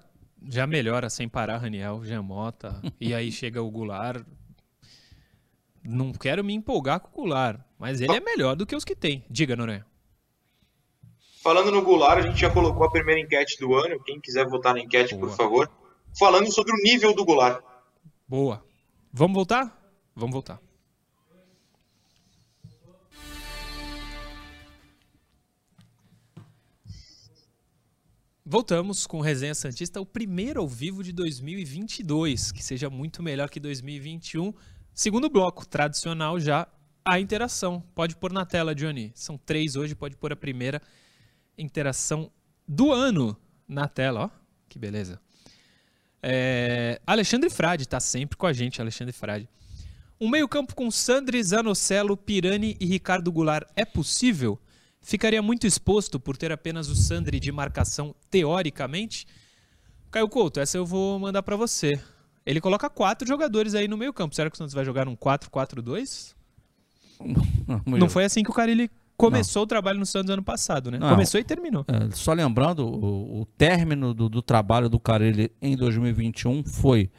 [0.49, 2.81] já melhora sem parar, Raniel, Jean Mota.
[2.99, 4.25] e aí chega o Goulart.
[5.83, 8.95] Não quero me empolgar com o Goulart, mas ele é melhor do que os que
[8.95, 9.23] tem.
[9.29, 9.85] Diga, Noronha.
[11.43, 14.01] Falando no Goulart, a gente já colocou a primeira enquete do ano.
[14.03, 15.27] Quem quiser votar na enquete, Boa.
[15.27, 15.71] por favor.
[16.17, 17.63] Falando sobre o nível do Goulart.
[18.27, 18.65] Boa.
[19.13, 19.71] Vamos voltar?
[20.15, 20.59] Vamos voltar.
[28.51, 33.59] Voltamos com Resenha Santista, o primeiro ao vivo de 2022, que seja muito melhor que
[33.59, 34.51] 2021.
[34.91, 36.67] Segundo bloco, tradicional já,
[37.05, 37.83] a interação.
[37.93, 39.11] Pode pôr na tela, Johnny.
[39.13, 40.81] São três hoje, pode pôr a primeira
[41.59, 42.31] interação
[42.67, 44.29] do ano na tela, ó.
[44.67, 45.21] Que beleza.
[46.23, 46.99] É...
[47.05, 49.47] Alexandre Frade está sempre com a gente, Alexandre Frade.
[50.19, 54.59] Um meio-campo com Sandri, Zanocelo, Pirani e Ricardo Goulart é possível?
[55.01, 59.25] Ficaria muito exposto por ter apenas o Sandri de marcação teoricamente?
[60.11, 61.99] Caio Couto, essa eu vou mandar para você.
[62.45, 64.35] Ele coloca quatro jogadores aí no meio-campo.
[64.35, 66.33] Será que o Santos vai jogar um 4-4-2?
[67.85, 69.65] Não foi assim que o cara ele começou não.
[69.65, 70.97] o trabalho no Santos ano passado, né?
[70.97, 71.85] Não, Começou e terminou.
[71.87, 77.11] É, só lembrando, o, o término do, do, trabalho do Carilli em 2021 foi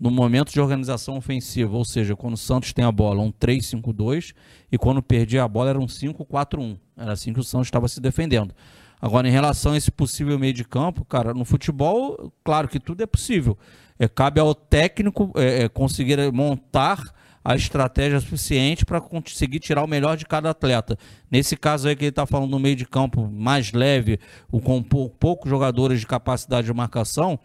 [0.00, 4.32] no momento de organização ofensiva, ou seja, quando o Santos tem a bola, um 3-5-2,
[4.72, 6.78] e quando perdia a bola era um 5-4-1.
[6.96, 8.54] Era assim que o Santos estava se defendendo.
[8.98, 13.02] Agora, em relação a esse possível meio de campo, cara, no futebol, claro que tudo
[13.02, 13.58] é possível.
[13.98, 17.12] É, cabe ao técnico é, é, conseguir montar
[17.44, 20.98] a estratégia suficiente para conseguir tirar o melhor de cada atleta.
[21.30, 24.18] Nesse caso aí que ele está falando no meio de campo mais leve,
[24.50, 27.38] com poucos jogadores de capacidade de marcação,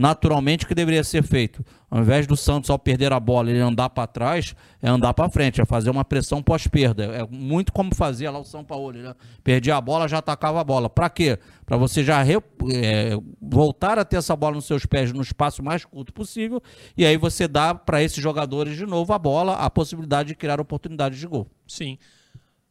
[0.00, 1.62] naturalmente o que deveria ser feito?
[1.90, 5.28] Ao invés do Santos, ao perder a bola, ele andar para trás, é andar para
[5.28, 7.04] frente, é fazer uma pressão pós-perda.
[7.04, 8.92] É muito como fazia lá o São Paulo.
[8.92, 9.14] Né?
[9.44, 10.88] Perdia a bola, já atacava a bola.
[10.88, 11.38] Para quê?
[11.66, 12.36] Para você já re,
[12.72, 16.62] é, voltar a ter essa bola nos seus pés no espaço mais curto possível,
[16.96, 20.60] e aí você dá para esses jogadores de novo a bola, a possibilidade de criar
[20.60, 21.46] oportunidades de gol.
[21.68, 21.98] Sim.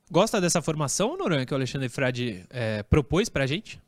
[0.10, 3.80] Gosta dessa formação, Noronha, que o Alexandre Frade é, propôs para a gente?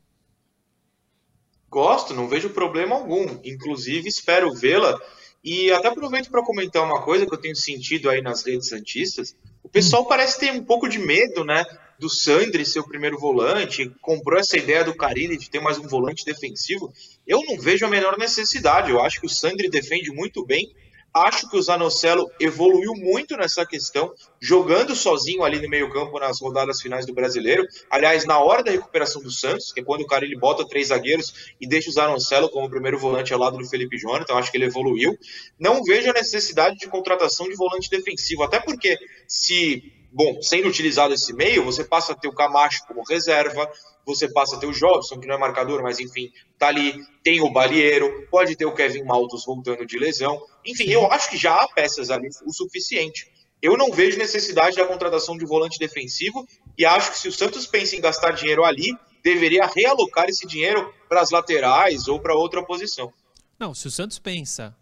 [1.72, 3.26] Gosto, não vejo problema algum.
[3.42, 5.00] Inclusive, espero vê-la.
[5.42, 9.34] E até aproveito para comentar uma coisa que eu tenho sentido aí nas redes santistas.
[9.62, 10.06] O pessoal hum.
[10.06, 11.64] parece ter um pouco de medo, né?
[11.98, 15.88] Do Sandri ser o primeiro volante, comprou essa ideia do Carilli de ter mais um
[15.88, 16.92] volante defensivo.
[17.26, 18.90] Eu não vejo a menor necessidade.
[18.90, 20.74] Eu acho que o Sandri defende muito bem
[21.14, 26.80] Acho que o Zanocelo evoluiu muito nessa questão, jogando sozinho ali no meio-campo nas rodadas
[26.80, 27.66] finais do brasileiro.
[27.90, 30.88] Aliás, na hora da recuperação do Santos, que é quando o cara ele bota três
[30.88, 34.50] zagueiros e deixa o Zanocelo como primeiro volante ao lado do Felipe Jonathan, então acho
[34.50, 35.18] que ele evoluiu.
[35.58, 38.98] Não vejo a necessidade de contratação de volante defensivo, até porque
[39.28, 43.68] se bom, sendo utilizado esse meio, você passa a ter o Camacho como reserva,
[44.04, 46.30] você passa a ter o Jobson, que não é marcador, mas enfim,
[46.62, 50.40] tá ali, tem o Balieiro, pode ter o Kevin Maltos voltando de lesão.
[50.64, 53.26] Enfim, eu acho que já há peças ali o suficiente.
[53.60, 56.46] Eu não vejo necessidade da contratação de volante defensivo
[56.78, 60.92] e acho que se o Santos pensa em gastar dinheiro ali, deveria realocar esse dinheiro
[61.08, 63.12] para as laterais ou para outra posição.
[63.58, 64.76] Não, se o Santos pensa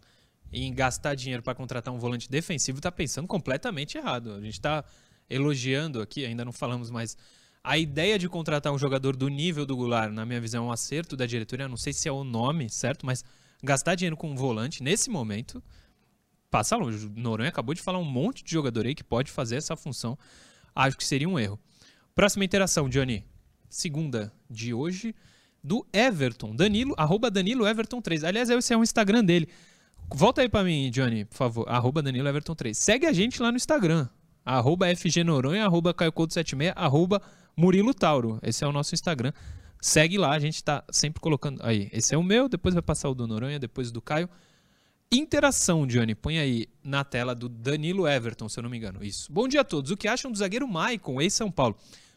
[0.53, 4.33] em gastar dinheiro para contratar um volante defensivo, está pensando completamente errado.
[4.33, 4.85] A gente está
[5.29, 7.17] elogiando aqui, ainda não falamos mais
[7.63, 10.73] a ideia de contratar um jogador do nível do Goulart, na minha visão, é um
[10.73, 11.69] acerto da diretoria.
[11.69, 13.25] Não sei se é o nome certo, mas
[13.63, 15.63] gastar dinheiro com um volante nesse momento
[16.51, 17.07] passa longe.
[17.07, 20.19] O Noronha acabou de falar um monte de jogador aí que pode fazer essa função.
[20.75, 21.59] Acho que seria um erro.
[22.15, 23.25] Próxima interação, Johnny.
[23.69, 25.15] Segunda de hoje,
[25.63, 26.57] do Everton.
[26.57, 28.25] Danilo, arroba Danilo Everton 3.
[28.25, 29.49] Aliás, esse é o Instagram dele.
[30.13, 31.69] Volta aí para mim, Johnny, por favor.
[31.69, 32.77] Arroba Danilo Everton 3.
[32.77, 34.09] Segue a gente lá no Instagram.
[34.45, 37.23] Arroba FG Noronha, arroba Caio 76, arroba
[37.57, 38.39] Murilo Tauro.
[38.43, 39.33] Esse é o nosso Instagram.
[39.81, 41.61] Segue lá, a gente está sempre colocando.
[41.63, 44.29] Aí, esse é o meu, depois vai passar o do Noronha, depois do Caio.
[45.11, 46.15] Interação, Johnny.
[46.15, 49.03] Põe aí na tela do Danilo Everton, se eu não me engano.
[49.03, 49.33] Isso.
[49.33, 49.91] Bom dia a todos.
[49.91, 51.77] O que acham do zagueiro Maicon, ex-São Paulo?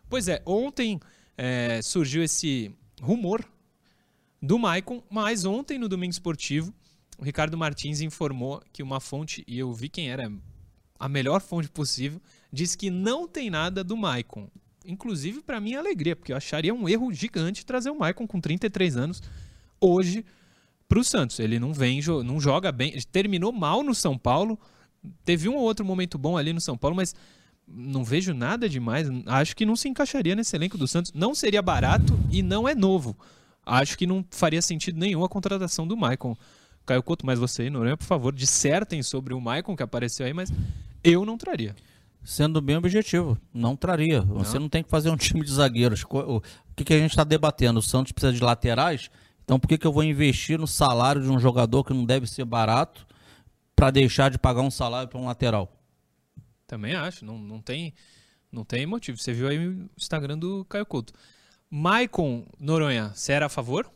[0.10, 1.00] Pois é, ontem
[1.38, 3.44] é, surgiu esse rumor
[4.42, 6.74] do Maicon, mas ontem no Domingo Esportivo,
[7.18, 10.32] o Ricardo Martins informou que uma fonte, e eu vi quem era,
[11.00, 14.50] a melhor fonte possível, diz que não tem nada do Maicon
[14.86, 18.98] inclusive para minha alegria, porque eu acharia um erro gigante trazer o Maicon com 33
[18.98, 19.22] anos
[19.80, 20.26] hoje
[20.88, 21.40] para o Santos.
[21.40, 24.60] Ele não vem, não joga bem, terminou mal no São Paulo,
[25.24, 27.16] teve um ou outro momento bom ali no São Paulo, mas
[27.68, 29.08] não vejo nada demais.
[29.26, 31.12] Acho que não se encaixaria nesse elenco do Santos.
[31.14, 33.18] Não seria barato e não é novo.
[33.66, 36.36] Acho que não faria sentido nenhum a contratação do Maicon.
[36.86, 40.34] Caio Couto, mas você e Noronha, por favor, dissertem sobre o Maicon que apareceu aí,
[40.34, 40.52] mas
[41.02, 41.74] eu não traria
[42.24, 43.38] sendo bem objetivo.
[43.54, 44.22] Não traria.
[44.22, 44.40] Não.
[44.40, 46.04] Você não tem que fazer um time de zagueiros.
[46.04, 46.42] O
[46.76, 47.80] que, que a gente está debatendo?
[47.80, 49.10] O Santos precisa de laterais.
[49.44, 52.28] Então por que, que eu vou investir no salário de um jogador que não deve
[52.28, 53.06] ser barato
[53.76, 55.72] para deixar de pagar um salário para um lateral?
[56.66, 57.26] Também acho.
[57.26, 57.94] Não, não, tem,
[58.52, 59.18] não tem motivo.
[59.18, 61.14] Você viu aí o Instagram do Caio Couto.
[61.70, 63.92] Maicon Noronha, você era a favor?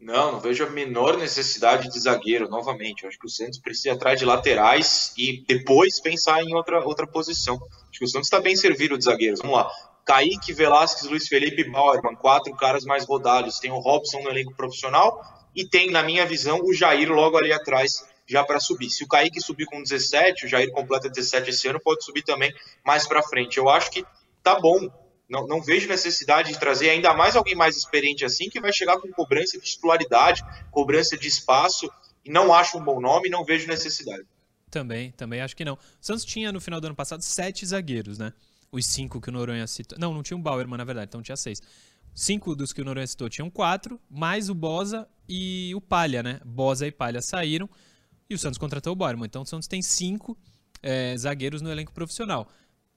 [0.00, 3.02] Não, não vejo a menor necessidade de zagueiro, novamente.
[3.02, 7.06] Eu acho que o Santos precisa atrás de laterais e depois pensar em outra, outra
[7.06, 7.56] posição.
[7.90, 9.40] Acho que o Santos está bem servido de zagueiros.
[9.40, 9.70] Vamos lá.
[10.04, 13.58] Kaique, Velasquez, Luiz Felipe e Bauerman, quatro caras mais rodados.
[13.58, 15.20] Tem o Robson no elenco profissional
[15.54, 18.90] e tem, na minha visão, o Jair logo ali atrás já para subir.
[18.90, 22.54] Se o Kaique subir com 17, o Jair completa 17 esse ano, pode subir também
[22.84, 23.58] mais para frente.
[23.58, 24.04] Eu acho que
[24.42, 24.88] tá bom.
[25.28, 28.98] Não, não, vejo necessidade de trazer ainda mais alguém mais experiente assim, que vai chegar
[28.98, 31.90] com cobrança de titularidade, cobrança de espaço,
[32.24, 34.24] e não acho um bom nome, não vejo necessidade.
[34.70, 35.74] Também, também acho que não.
[35.74, 38.32] O Santos tinha no final do ano passado sete zagueiros, né?
[38.70, 39.98] os cinco que o Noronha citou.
[39.98, 41.60] Não, não tinha um Bauerman, na verdade, então tinha seis.
[42.14, 46.40] Cinco dos que o Noronha citou tinham quatro, mais o Bosa e o Palha, né?
[46.44, 47.68] Bosa e Palha saíram
[48.28, 49.26] e o Santos contratou o Bauerman.
[49.26, 50.36] Então o Santos tem cinco
[50.82, 52.48] é, zagueiros no elenco profissional.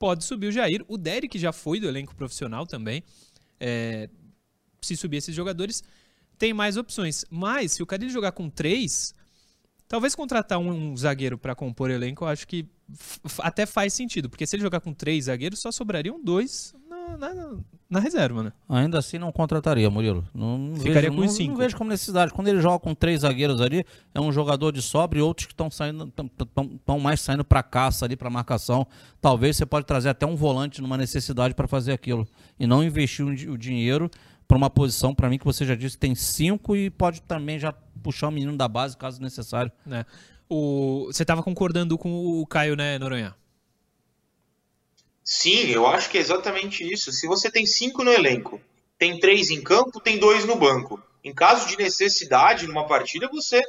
[0.02, 3.04] Pode subir o Jair, o Derek já foi do elenco profissional também.
[3.60, 4.10] É,
[4.82, 5.84] se subir esses jogadores,
[6.40, 7.24] tem mais opções.
[7.30, 9.14] Mas se o Cadilho jogar com três,
[9.88, 12.68] talvez contratar um, um zagueiro para compor elenco, eu acho que
[13.38, 16.74] até faz sentido, porque se ele jogar com três zagueiros, só sobrariam dois
[17.18, 17.56] na,
[17.90, 18.54] na, reserva, né?
[18.68, 20.26] Ainda assim não contrataria, Murilo.
[20.34, 21.52] Não, não Ficaria vejo, com cinco.
[21.52, 22.32] Não vejo como necessidade.
[22.34, 25.54] Quando ele joga com três zagueiros ali, é um jogador de sobra e outros que
[25.54, 26.12] estão saindo,
[26.42, 28.88] estão mais saindo para caça ali, para marcação.
[29.20, 32.28] Talvez você pode trazer até um volante numa necessidade para fazer aquilo.
[32.60, 34.10] E não investir o dinheiro
[34.48, 37.72] para uma posição, para mim, que você já disse, tem cinco e pode também já
[38.04, 39.72] puxar o menino da base, caso necessário.
[39.90, 40.06] É.
[40.50, 41.06] O...
[41.08, 43.34] Você estava concordando com o Caio, né, Noronha?
[45.24, 47.12] Sim, eu acho que é exatamente isso.
[47.12, 48.60] Se você tem cinco no elenco,
[48.98, 51.02] tem três em campo, tem dois no banco.
[51.24, 53.62] Em caso de necessidade numa partida, você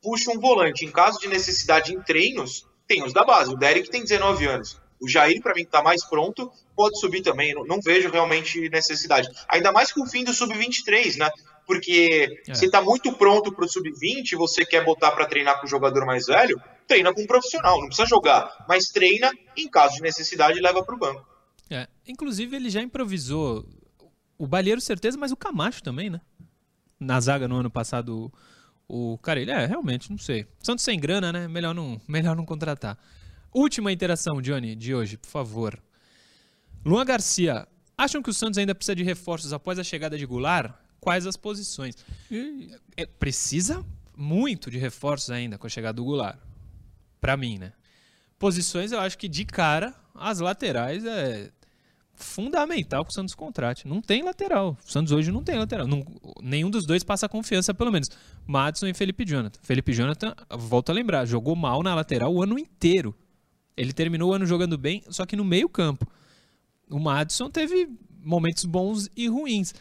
[0.00, 0.84] puxa um volante.
[0.84, 3.52] Em caso de necessidade em treinos, tem os da base.
[3.52, 4.80] O Derek tem 19 anos.
[5.00, 7.54] O Jair, para mim, está mais pronto, pode subir também.
[7.54, 9.28] Não, não, vejo realmente necessidade.
[9.48, 11.30] Ainda mais com o fim do Sub-23, né?
[11.70, 12.52] Porque é.
[12.52, 16.04] se está muito pronto para o sub-20, você quer botar para treinar com o jogador
[16.04, 20.58] mais velho, treina com um profissional, não precisa jogar, mas treina, em caso de necessidade,
[20.58, 21.24] leva para o banco.
[21.70, 21.86] É.
[22.08, 23.64] Inclusive, ele já improvisou
[24.36, 26.20] o Balheiro, certeza, mas o Camacho também, né?
[26.98, 28.32] Na zaga no ano passado,
[28.88, 30.48] o cara, ele é, realmente, não sei.
[30.60, 31.46] Santos sem grana, né?
[31.46, 32.98] Melhor não, melhor não contratar.
[33.54, 35.80] Última interação, Johnny, de hoje, por favor.
[36.84, 37.64] Luan Garcia,
[37.96, 40.74] acham que o Santos ainda precisa de reforços após a chegada de Goulart?
[41.00, 41.96] Quais as posições.
[42.30, 43.84] E, é, precisa
[44.16, 46.38] muito de reforços ainda com a chegada do Goulart.
[47.20, 47.72] Para mim, né?
[48.38, 51.50] Posições, eu acho que de cara, as laterais é
[52.14, 53.88] fundamental que o Santos contrate.
[53.88, 54.76] Não tem lateral.
[54.86, 55.86] O Santos hoje não tem lateral.
[55.86, 56.04] Não,
[56.42, 58.10] nenhum dos dois passa confiança, pelo menos.
[58.46, 59.58] Madison e Felipe Jonathan.
[59.62, 63.14] Felipe Jonathan, volto a lembrar, jogou mal na lateral o ano inteiro.
[63.76, 66.06] Ele terminou o ano jogando bem, só que no meio campo.
[66.90, 67.88] O Madison teve
[68.22, 69.74] momentos bons e ruins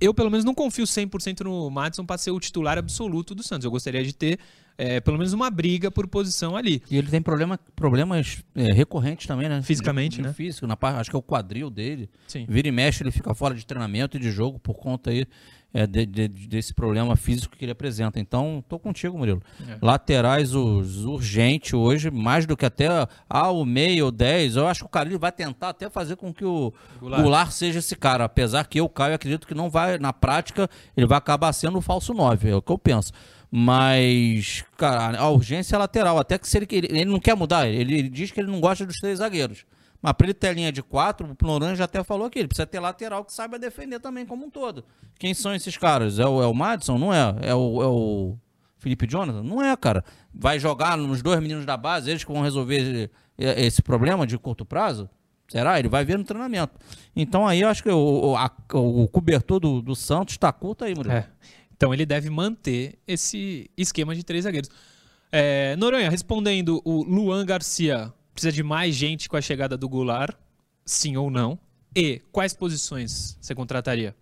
[0.00, 3.64] eu pelo menos não confio 100% no Madison para ser o titular absoluto do Santos.
[3.64, 4.38] Eu gostaria de ter
[4.78, 6.82] é, pelo menos uma briga por posição ali.
[6.90, 9.60] E ele tem problema, problemas é, recorrentes também, né?
[9.62, 10.32] Fisicamente, de, de né?
[10.32, 12.08] Físico, na parte, acho que é o quadril dele.
[12.26, 12.46] Sim.
[12.48, 15.26] Vira e mexe, ele fica fora de treinamento e de jogo por conta aí
[15.72, 18.18] é, de, de, desse problema físico que ele apresenta.
[18.18, 19.42] Então, tô contigo, Murilo.
[19.68, 19.78] É.
[19.80, 22.88] Laterais os, urgente hoje, mais do que até
[23.28, 24.56] ah, o meio, o 10.
[24.56, 27.22] Eu acho que o Carilho vai tentar até fazer com que o Goulart.
[27.22, 28.24] Goulart seja esse cara.
[28.24, 31.82] Apesar que eu, Caio, acredito que não vai, na prática, ele vai acabar sendo o
[31.82, 32.50] falso 9.
[32.50, 33.12] É o que eu penso.
[33.50, 36.18] Mas, cara, a urgência é lateral.
[36.18, 38.86] Até que se ele, ele não quer mudar, ele, ele diz que ele não gosta
[38.86, 39.64] dos três zagueiros.
[40.02, 42.66] Mas para ele ter linha de quatro, o Noronha já até falou que ele precisa
[42.66, 44.84] ter lateral que saiba defender também como um todo.
[45.18, 46.18] Quem são esses caras?
[46.18, 46.96] É o, é o Madison?
[46.96, 47.36] Não é?
[47.42, 48.38] É o, é o
[48.78, 49.42] Felipe Jonathan?
[49.42, 50.02] Não é, cara.
[50.34, 54.64] Vai jogar nos dois meninos da base, eles que vão resolver esse problema de curto
[54.64, 55.08] prazo?
[55.48, 55.78] Será?
[55.78, 56.78] Ele vai ver no treinamento.
[57.14, 60.94] Então aí eu acho que o, a, o cobertor do, do Santos está curto aí,
[60.94, 61.14] Murilo.
[61.14, 61.28] É.
[61.76, 64.70] Então ele deve manter esse esquema de três zagueiros.
[65.32, 70.34] É, Noronha, respondendo o Luan Garcia Precisa de mais gente com a chegada do Goulart?
[70.86, 71.58] Sim ou não?
[71.94, 74.16] E quais posições você contrataria?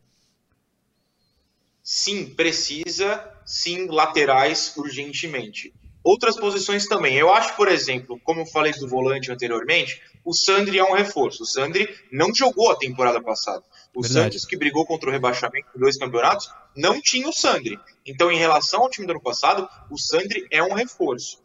[1.84, 3.24] Sim, precisa.
[3.46, 5.72] Sim, laterais urgentemente.
[6.02, 7.14] Outras posições também.
[7.14, 11.44] Eu acho, por exemplo, como eu falei do volante anteriormente, o Sandri é um reforço.
[11.44, 13.62] O Sandri não jogou a temporada passada.
[13.94, 14.32] O Verdade.
[14.32, 17.78] Santos, que brigou contra o rebaixamento em dois campeonatos, não tinha o Sandri.
[18.04, 21.38] Então, em relação ao time do ano passado, o Sandri é um reforço.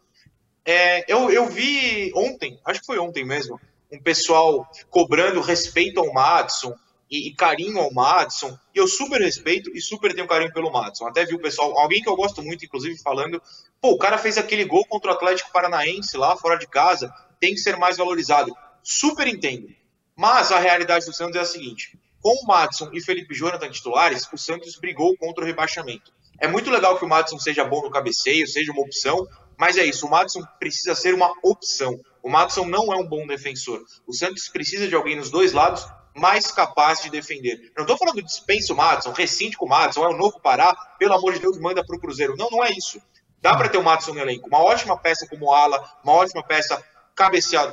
[0.64, 3.60] É, eu, eu vi ontem, acho que foi ontem mesmo,
[3.92, 6.74] um pessoal cobrando respeito ao Madison
[7.10, 8.58] e, e, carinho ao Madison.
[8.74, 11.06] E eu super respeito e super tenho carinho pelo Madison.
[11.06, 13.40] Até vi o pessoal, alguém que eu gosto muito, inclusive, falando:
[13.80, 17.54] pô, o cara fez aquele gol contra o Atlético Paranaense lá fora de casa, tem
[17.54, 18.52] que ser mais valorizado.
[18.82, 19.68] Super entendo.
[20.16, 24.26] Mas a realidade do Santos é a seguinte: com o Madison e Felipe Jonathan titulares,
[24.32, 26.12] o Santos brigou contra o rebaixamento.
[26.40, 29.26] É muito legal que o Madison seja bom no cabeceio, seja uma opção,
[29.58, 31.98] mas é isso, o Madison precisa ser uma opção.
[32.22, 33.82] O Madison não é um bom defensor.
[34.06, 37.54] O Santos precisa de alguém nos dois lados mais capaz de defender.
[37.54, 40.74] Eu não estou falando dispensa o Madison, rescinde com o Madison, é o novo Pará,
[40.98, 42.36] pelo amor de Deus, manda para o Cruzeiro.
[42.36, 43.00] Não, não é isso.
[43.40, 44.48] Dá para ter o Madison no elenco.
[44.48, 46.82] Uma ótima peça como ala, uma ótima peça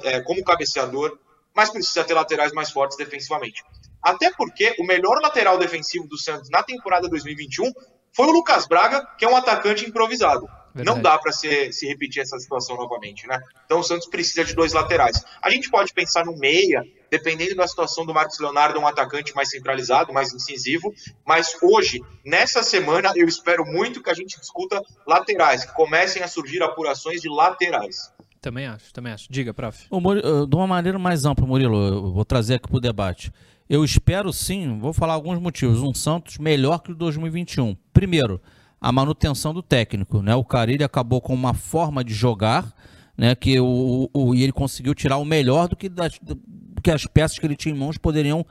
[0.03, 1.17] é, como cabeceador,
[1.55, 3.63] mas precisa ter laterais mais fortes defensivamente.
[4.01, 7.71] Até porque o melhor lateral defensivo do Santos na temporada 2021
[8.13, 10.47] foi o Lucas Braga, que é um atacante improvisado.
[10.73, 10.95] Verdade.
[10.95, 13.39] Não dá para se, se repetir essa situação novamente, né?
[13.65, 15.21] Então o Santos precisa de dois laterais.
[15.41, 19.49] A gente pode pensar no meia, dependendo da situação do Marcos Leonardo, um atacante mais
[19.49, 20.93] centralizado, mais incisivo.
[21.25, 26.27] Mas hoje, nessa semana, eu espero muito que a gente discuta laterais, que comecem a
[26.27, 28.11] surgir apurações de laterais.
[28.39, 29.27] Também acho, também acho.
[29.29, 29.85] Diga, prof.
[29.91, 33.31] Murilo, de uma maneira mais ampla, Murilo, eu vou trazer aqui para o debate.
[33.69, 37.75] Eu espero sim, vou falar alguns motivos, um Santos melhor que o 2021.
[37.93, 38.41] Primeiro,
[38.81, 40.23] a manutenção do técnico.
[40.23, 40.35] Né?
[40.35, 42.73] O Carilli acabou com uma forma de jogar
[43.15, 46.35] né, que o, o, e ele conseguiu tirar o melhor do que, das, do
[46.81, 48.43] que as peças que ele tinha em mãos poderiam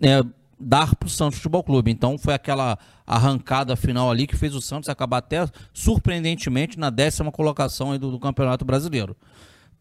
[0.00, 0.22] é,
[0.60, 1.90] dar para o Santos Futebol Clube.
[1.90, 7.32] Então foi aquela arrancada final ali que fez o Santos acabar até surpreendentemente na décima
[7.32, 9.16] colocação do, do, Campeonato Brasileiro.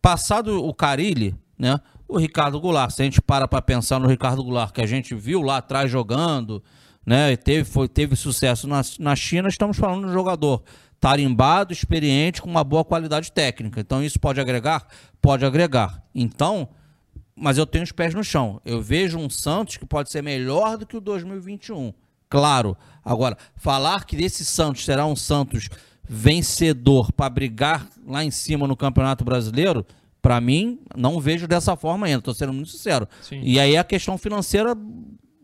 [0.02, 4.44] Passado o Carilli, né, o Ricardo Goulart, se a gente para para pensar no Ricardo
[4.44, 6.64] Goulart que a gente viu lá atrás jogando,
[7.06, 10.64] né, teve, foi, teve sucesso na, na China, estamos falando de um jogador
[11.00, 13.80] tarimbado, experiente, com uma boa qualidade técnica.
[13.80, 14.88] Então isso pode agregar?
[15.22, 16.04] Pode agregar.
[16.16, 16.70] Então,
[17.36, 18.60] mas eu tenho os pés no chão.
[18.66, 21.94] Eu vejo um Santos que pode ser melhor do que o 2021.
[22.30, 22.76] Claro.
[23.04, 25.70] Agora, falar que esse Santos será um Santos
[26.08, 29.86] vencedor para brigar lá em cima no Campeonato Brasileiro,
[30.22, 32.20] para mim, não vejo dessa forma ainda.
[32.20, 33.08] Estou sendo muito sincero.
[33.22, 33.42] Sim.
[33.44, 34.76] E aí a questão financeira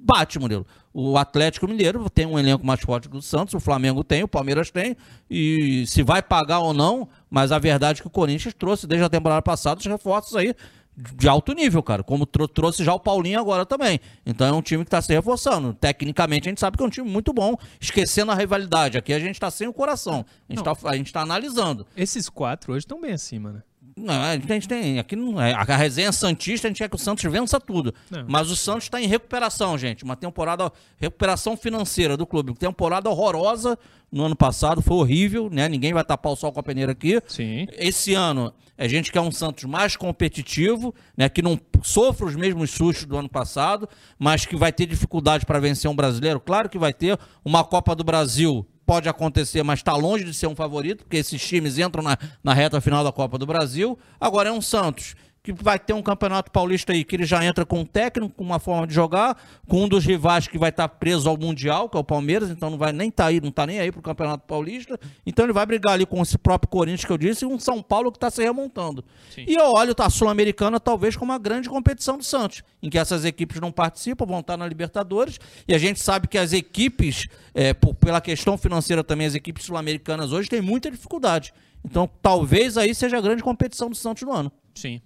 [0.02, 0.66] bate, Murilo.
[0.94, 4.28] O Atlético Mineiro tem um elenco mais forte que o Santos, o Flamengo tem, o
[4.28, 4.98] Palmeiras tem,
[5.30, 9.06] e se vai pagar ou não, mas a verdade é que o Corinthians trouxe desde
[9.06, 10.54] a temporada passada os reforços aí
[10.98, 14.00] de alto nível, cara, como trouxe já o Paulinho agora também.
[14.26, 15.74] Então é um time que está se reforçando.
[15.74, 18.98] Tecnicamente a gente sabe que é um time muito bom, esquecendo a rivalidade.
[18.98, 21.88] Aqui a gente está sem o coração, a gente está tá analisando.
[21.96, 23.64] Esses quatro hoje estão bem acima, né?
[23.96, 25.00] Não, a gente tem.
[25.00, 25.54] Aqui não é.
[25.54, 27.94] A resenha Santista, a gente quer que o Santos vença tudo.
[28.10, 28.26] Não.
[28.28, 30.04] Mas o Santos está em recuperação, gente.
[30.04, 30.72] Uma temporada.
[30.98, 32.54] Recuperação financeira do clube.
[32.54, 33.78] Temporada horrorosa
[34.12, 35.70] no ano passado, foi horrível, né?
[35.70, 37.22] Ninguém vai tapar o sol com a peneira aqui.
[37.28, 37.66] Sim.
[37.72, 41.30] Esse ano, a gente quer um Santos mais competitivo, né?
[41.30, 43.88] Que não sofra os mesmos sustos do ano passado,
[44.20, 46.40] mas que vai ter dificuldade para vencer um brasileiro.
[46.40, 47.18] Claro que vai ter.
[47.44, 51.42] Uma Copa do Brasil pode acontecer, mas está longe de ser um favorito, porque esses
[51.42, 53.98] times entram na, na reta final da Copa do Brasil.
[54.20, 57.66] Agora é um Santos que vai ter um campeonato paulista aí que ele já entra
[57.66, 59.36] com um técnico, com uma forma de jogar,
[59.68, 62.52] com um dos rivais que vai estar tá preso ao Mundial, que é o Palmeiras,
[62.52, 65.00] então não vai nem estar tá aí, não está nem aí para o Campeonato Paulista.
[65.26, 67.82] Então ele vai brigar ali com esse próprio Corinthians que eu disse e um São
[67.82, 69.04] Paulo que está se remontando.
[69.34, 69.46] Sim.
[69.48, 73.26] E eu olho a Sul-Americana talvez como uma grande competição do Santos, em que essas
[73.26, 77.74] equipes não participam, vão estar na Libertadores, e a gente sabe que as equipes, é,
[77.74, 81.52] por, pela questão financeira também, as equipes sul-americanas hoje têm muita dificuldade.
[81.84, 84.52] Então talvez aí seja a grande competição do Santos no ano.
[84.76, 85.02] Sim.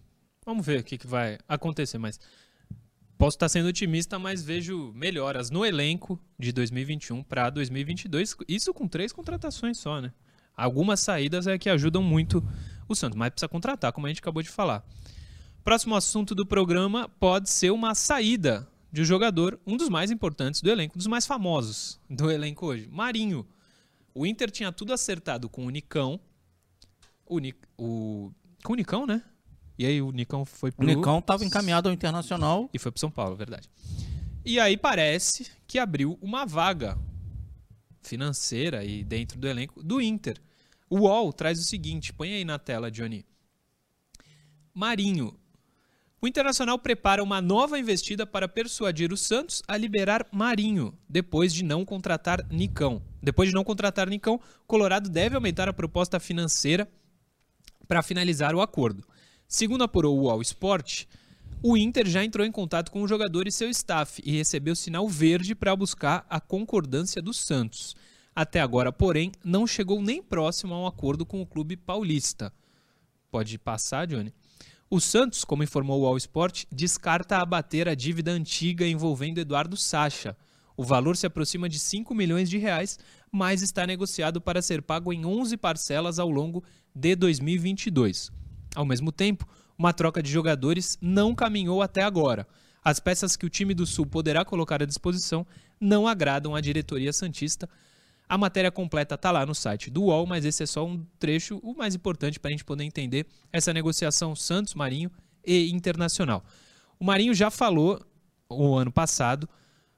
[0.45, 2.19] Vamos ver o que, que vai acontecer, mas
[3.17, 8.35] posso estar sendo otimista, mas vejo melhoras no elenco de 2021 para 2022.
[8.47, 10.13] Isso com três contratações só, né?
[10.55, 12.43] Algumas saídas é que ajudam muito
[12.87, 14.85] o Santos, mas precisa contratar, como a gente acabou de falar.
[15.63, 20.61] Próximo assunto do programa pode ser uma saída de um jogador, um dos mais importantes
[20.61, 23.45] do elenco, um dos mais famosos do elenco hoje, Marinho.
[24.13, 26.19] O Inter tinha tudo acertado com o Nicão.
[27.25, 27.39] O,
[27.77, 28.31] o
[28.63, 29.21] com o Nicão, né?
[29.77, 30.85] E aí o Nicão foi pro...
[30.85, 32.69] O Nicão estava encaminhado ao Internacional.
[32.73, 33.69] E foi pro São Paulo, verdade.
[34.45, 36.97] E aí parece que abriu uma vaga
[38.01, 40.39] financeira e dentro do elenco do Inter.
[40.89, 43.25] O UOL traz o seguinte, põe aí na tela, Johnny.
[44.73, 45.37] Marinho.
[46.21, 51.63] O Internacional prepara uma nova investida para persuadir o Santos a liberar Marinho, depois de
[51.63, 53.01] não contratar Nicão.
[53.21, 56.87] Depois de não contratar Nicão, Colorado deve aumentar a proposta financeira
[57.87, 59.03] para finalizar o acordo.
[59.47, 61.05] Segundo apurou o UOL Sport,
[61.61, 65.07] o Inter já entrou em contato com o jogador e seu staff e recebeu sinal
[65.07, 67.95] verde para buscar a concordância do Santos.
[68.35, 72.51] Até agora, porém, não chegou nem próximo a um acordo com o clube paulista.
[73.31, 74.33] Pode passar, Johnny?
[74.89, 80.37] O Santos, como informou o All Sport, descarta abater a dívida antiga envolvendo Eduardo Sacha.
[80.77, 82.99] O valor se aproxima de 5 milhões de reais,
[83.31, 88.31] mas está negociado para ser pago em 11 parcelas ao longo de 2022.
[88.75, 89.47] Ao mesmo tempo,
[89.77, 92.47] uma troca de jogadores não caminhou até agora.
[92.83, 95.45] As peças que o time do Sul poderá colocar à disposição
[95.79, 97.69] não agradam à diretoria Santista.
[98.27, 101.59] A matéria completa está lá no site do UOL, mas esse é só um trecho,
[101.63, 105.11] o mais importante para a gente poder entender essa negociação Santos, Marinho
[105.45, 106.43] e Internacional.
[106.99, 108.03] O Marinho já falou
[108.49, 109.47] o ano passado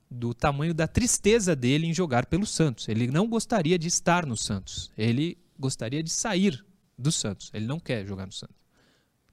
[0.09, 2.87] do tamanho da tristeza dele em jogar pelo Santos.
[2.87, 4.91] Ele não gostaria de estar no Santos.
[4.97, 6.65] Ele gostaria de sair
[6.97, 7.51] do Santos.
[7.53, 8.55] Ele não quer jogar no Santos.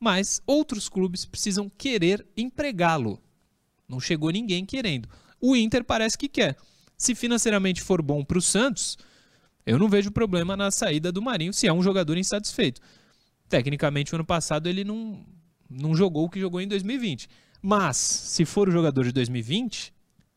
[0.04, 3.18] Mas outros clubes precisam querer empregá-lo.
[3.88, 5.08] Não chegou ninguém querendo.
[5.40, 6.58] O Inter parece que quer.
[6.94, 8.98] Se financeiramente for bom para o Santos,
[9.64, 12.82] eu não vejo problema na saída do Marinho se é um jogador insatisfeito.
[13.48, 15.24] Tecnicamente, o ano passado ele não,
[15.70, 17.26] não jogou o que jogou em 2020.
[17.62, 19.90] Mas, se for o jogador de 2020,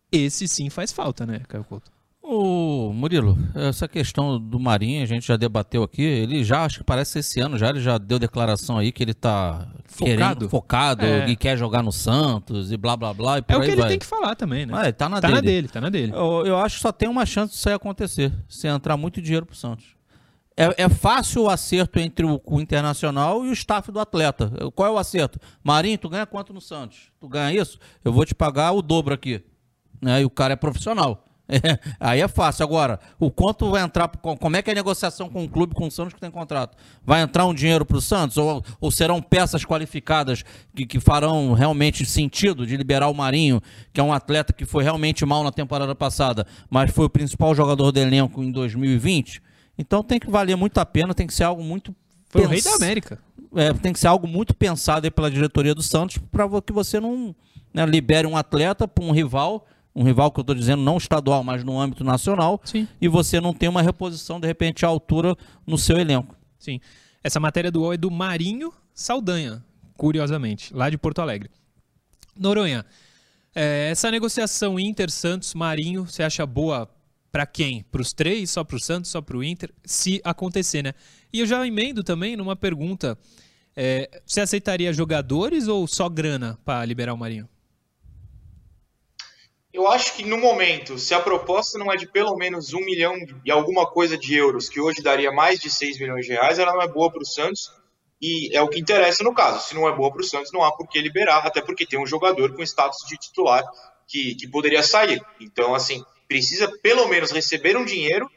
[0.09, 1.91] esse sim faz falta, né, Caio Couto?
[2.30, 6.01] Ô, Murilo, essa questão do Marinho a gente já debateu aqui.
[6.01, 9.13] Ele já, acho que parece esse ano já, ele já deu declaração aí que ele
[9.13, 10.05] tá Focado?
[10.17, 11.30] querendo, focado É.
[11.30, 13.38] e quer jogar no Santos e blá blá blá.
[13.39, 13.89] E É o que ele vai.
[13.89, 14.73] tem que falar também, né?
[14.75, 15.36] Ah, tá na tá dele.
[15.36, 16.11] na dele, tá na dele.
[16.13, 19.45] Eu, eu acho que só tem uma chance disso aí acontecer, se entrar muito dinheiro
[19.45, 19.86] pro Santos.
[20.57, 24.51] É, é fácil o acerto entre o, o Internacional e o staff do atleta.
[24.75, 25.39] Qual é o acerto?
[25.63, 27.09] Marinho, tu ganha quanto no Santos?
[27.21, 27.78] Tu ganha isso?
[28.03, 29.41] Eu vou te pagar o dobro aqui.
[30.01, 30.21] Né?
[30.21, 31.23] E o cara é profissional.
[31.49, 32.63] É, aí é fácil.
[32.63, 35.73] Agora, o quanto vai entrar, co- como é que é a negociação com o clube,
[35.73, 36.75] com o Santos que tem contrato?
[37.05, 38.37] Vai entrar um dinheiro pro Santos?
[38.37, 40.43] Ou, ou serão peças qualificadas
[40.75, 43.61] que, que farão realmente sentido de liberar o Marinho,
[43.93, 47.55] que é um atleta que foi realmente mal na temporada passada, mas foi o principal
[47.55, 49.41] jogador do elenco em 2020?
[49.77, 51.95] Então tem que valer muito a pena, tem que ser algo muito.
[52.29, 53.19] Foi o rei pens- da América.
[53.55, 56.99] é, tem que ser algo muito pensado aí pela diretoria do Santos para que você
[56.99, 57.33] não
[57.73, 59.65] né, libere um atleta para um rival,
[59.97, 62.87] um rival que eu estou dizendo não estadual, mas no âmbito nacional, Sim.
[63.01, 65.35] e você não tem uma reposição de repente à altura
[65.65, 66.35] no seu elenco.
[66.59, 66.79] Sim.
[67.23, 69.65] Essa matéria do UOL é do Marinho Saldanha,
[69.97, 71.49] curiosamente, lá de Porto Alegre.
[72.35, 72.85] Noronha,
[73.55, 76.87] é, essa negociação Inter-Santos-Marinho, você acha boa
[77.31, 77.83] para quem?
[77.91, 78.51] Para os três?
[78.51, 79.09] Só para o Santos?
[79.09, 79.73] Só para o Inter?
[79.83, 80.93] Se acontecer, né?
[81.33, 83.17] E eu já emendo também numa pergunta.
[83.75, 87.49] é, você aceitaria jogadores ou só grana para liberar o Marinho?
[89.78, 93.13] Eu acho que no momento, se a proposta não é de pelo menos um milhão
[93.45, 96.73] e alguma coisa de euros, que hoje daria mais de 6 milhões de reais, ela
[96.73, 97.71] não é boa para o Santos.
[98.19, 99.67] E é o que interessa no caso.
[99.67, 102.01] Se não é boa para o Santos, não há por que liberar, até porque tem
[102.01, 103.63] um jogador com status de titular
[104.07, 105.21] que, que poderia sair.
[105.39, 108.28] Então, assim, precisa pelo menos receber um dinheiro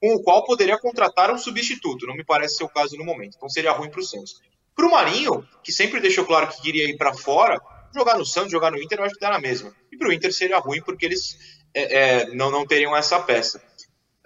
[0.00, 2.06] com o qual poderia contratar um substituto.
[2.06, 3.34] Não me parece ser o caso no momento.
[3.36, 4.40] Então seria ruim para o Santos.
[4.74, 7.60] Para o Marinho, que sempre deixou claro que queria ir para fora,
[7.94, 9.72] jogar no Santos, jogar no Inter, eu acho que dá na mesma.
[9.92, 11.38] E para o Inter seria ruim porque eles
[11.74, 13.62] é, é, não, não teriam essa peça.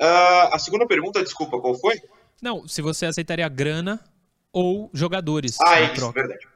[0.00, 2.00] Ah, a segunda pergunta, desculpa, qual foi?
[2.40, 4.02] Não, se você aceitaria grana
[4.52, 6.20] ou jogadores Ah, isso, troca.
[6.20, 6.46] verdade.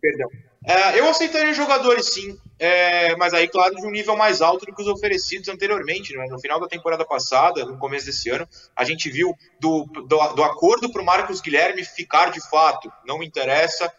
[0.00, 0.28] Perdão.
[0.64, 4.74] É, eu aceitaria jogadores sim, é, mas aí, claro, de um nível mais alto do
[4.74, 6.14] que os oferecidos anteriormente.
[6.16, 6.26] né?
[6.28, 10.42] No final da temporada passada, no começo desse ano, a gente viu do, do, do
[10.42, 12.90] acordo para o Marcos Guilherme ficar de fato.
[13.06, 13.92] Não me interessa.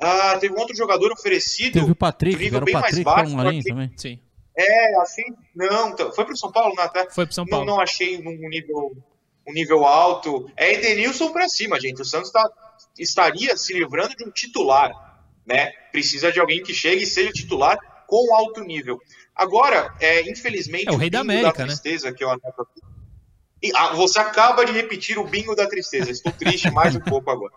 [0.00, 1.74] Ah, teve um outro jogador oferecido.
[1.80, 3.92] Teve o Patrick, nível era o bem mais Patrick baixo, o achei- também.
[3.96, 4.18] Sim.
[4.56, 5.24] É, achei.
[5.54, 6.82] Não, tá- foi para o São Paulo, né?
[6.82, 7.08] até?
[7.10, 7.66] Foi pro São Não, Paulo.
[7.66, 8.96] não achei um nível,
[9.48, 10.50] um nível alto.
[10.56, 12.02] É Edenilson para cima, gente.
[12.02, 12.48] O Santos tá,
[12.98, 14.92] estaria se livrando de um titular,
[15.46, 15.70] né?
[15.90, 18.98] Precisa de alguém que chegue e seja titular com alto nível.
[19.34, 21.66] Agora, é, infelizmente, É o rei da América, né?
[21.68, 22.80] tristeza que eu anoto aqui.
[23.62, 26.10] E, ah, você acaba de repetir o bingo da tristeza.
[26.10, 27.52] Estou triste mais um pouco agora.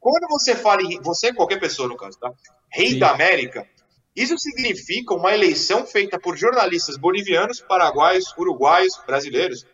[0.00, 2.32] Quando você fala em você, qualquer pessoa no caso, tá?
[2.72, 2.98] Rei Sim.
[2.98, 3.68] da América,
[4.16, 9.66] isso significa uma eleição feita por jornalistas bolivianos, paraguaios, uruguaios, brasileiros,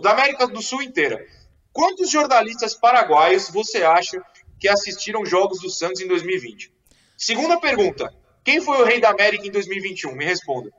[0.00, 1.26] da América do Sul inteira.
[1.72, 4.22] Quantos jornalistas paraguaios você acha
[4.58, 6.72] que assistiram jogos do Santos em 2020?
[7.16, 8.14] Segunda pergunta:
[8.44, 10.14] quem foi o Rei da América em 2021?
[10.14, 10.70] Me responda.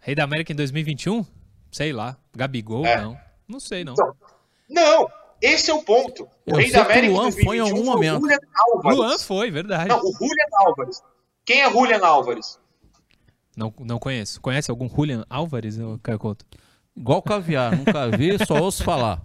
[0.00, 1.24] Rei da América em 2021?
[1.70, 2.18] Sei lá.
[2.34, 2.84] Gabigol?
[2.84, 3.00] É.
[3.00, 3.18] Não.
[3.46, 3.92] Não sei, não.
[3.92, 4.16] Então,
[4.68, 5.10] não,
[5.42, 6.24] esse é o ponto.
[6.46, 8.20] O Eu Rei da que o América Luan foi em 2021 algum foi o momento.
[8.20, 8.98] Julian Álvares.
[8.98, 9.88] Luan foi, verdade.
[9.88, 11.02] Não, o Julian Álvares.
[11.44, 12.58] Quem é Julian Álvares?
[13.56, 14.40] Não, não conheço.
[14.40, 16.46] Conhece algum Julian Álvares, Caio Couto?
[16.96, 19.20] Igual caviar, nunca vi, só ouço falar.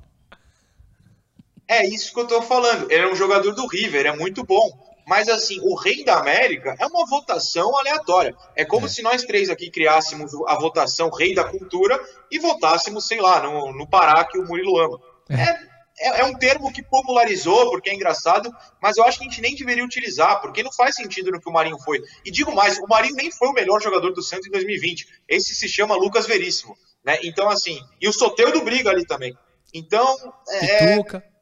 [1.68, 2.89] É isso que eu tô falando.
[2.89, 4.88] Ele é um jogador do River, é muito bom.
[5.05, 8.36] Mas assim, o Rei da América é uma votação aleatória.
[8.55, 11.97] É como se nós três aqui criássemos a votação Rei da Cultura
[12.30, 14.99] e votássemos, sei lá, no, no Pará que o Murilo ama.
[15.30, 15.59] É, é,
[15.99, 19.55] é um termo que popularizou porque é engraçado, mas eu acho que a gente nem
[19.55, 22.01] deveria utilizar, porque não faz sentido no que o Marinho foi.
[22.23, 25.07] E digo mais, o Marinho nem foi o melhor jogador do Santos em 2020.
[25.27, 26.77] Esse se chama Lucas Veríssimo.
[27.03, 27.17] Né?
[27.23, 29.35] Então, assim, e o Soteudo briga ali também.
[29.73, 30.15] Então,
[30.49, 30.99] é,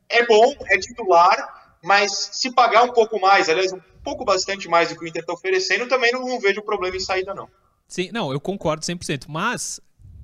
[0.10, 4.90] é bom, é titular, mas se pagar um pouco mais, aliás, um pouco bastante mais
[4.90, 7.50] do que o Inter está oferecendo, também não, não vejo problema em saída, não.
[7.88, 9.26] Sim, não, eu concordo 100%.
[9.28, 9.80] Mas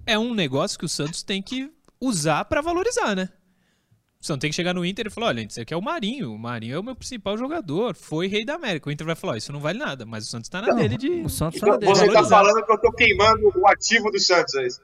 [0.06, 3.30] é um negócio que o Santos tem que usar pra valorizar, né?
[4.22, 6.32] O Santos tem que chegar no Inter e falar: olha, isso aqui é o Marinho.
[6.32, 7.96] O Marinho é o meu principal jogador.
[7.96, 8.88] Foi rei da América.
[8.88, 10.06] O Inter vai falar: isso não vale nada.
[10.06, 11.10] Mas o Santos tá na Não, dele de.
[11.10, 11.92] O Santos Então, tá dele.
[11.92, 14.80] você tá falando que eu tô queimando o ativo do Santos, é isso?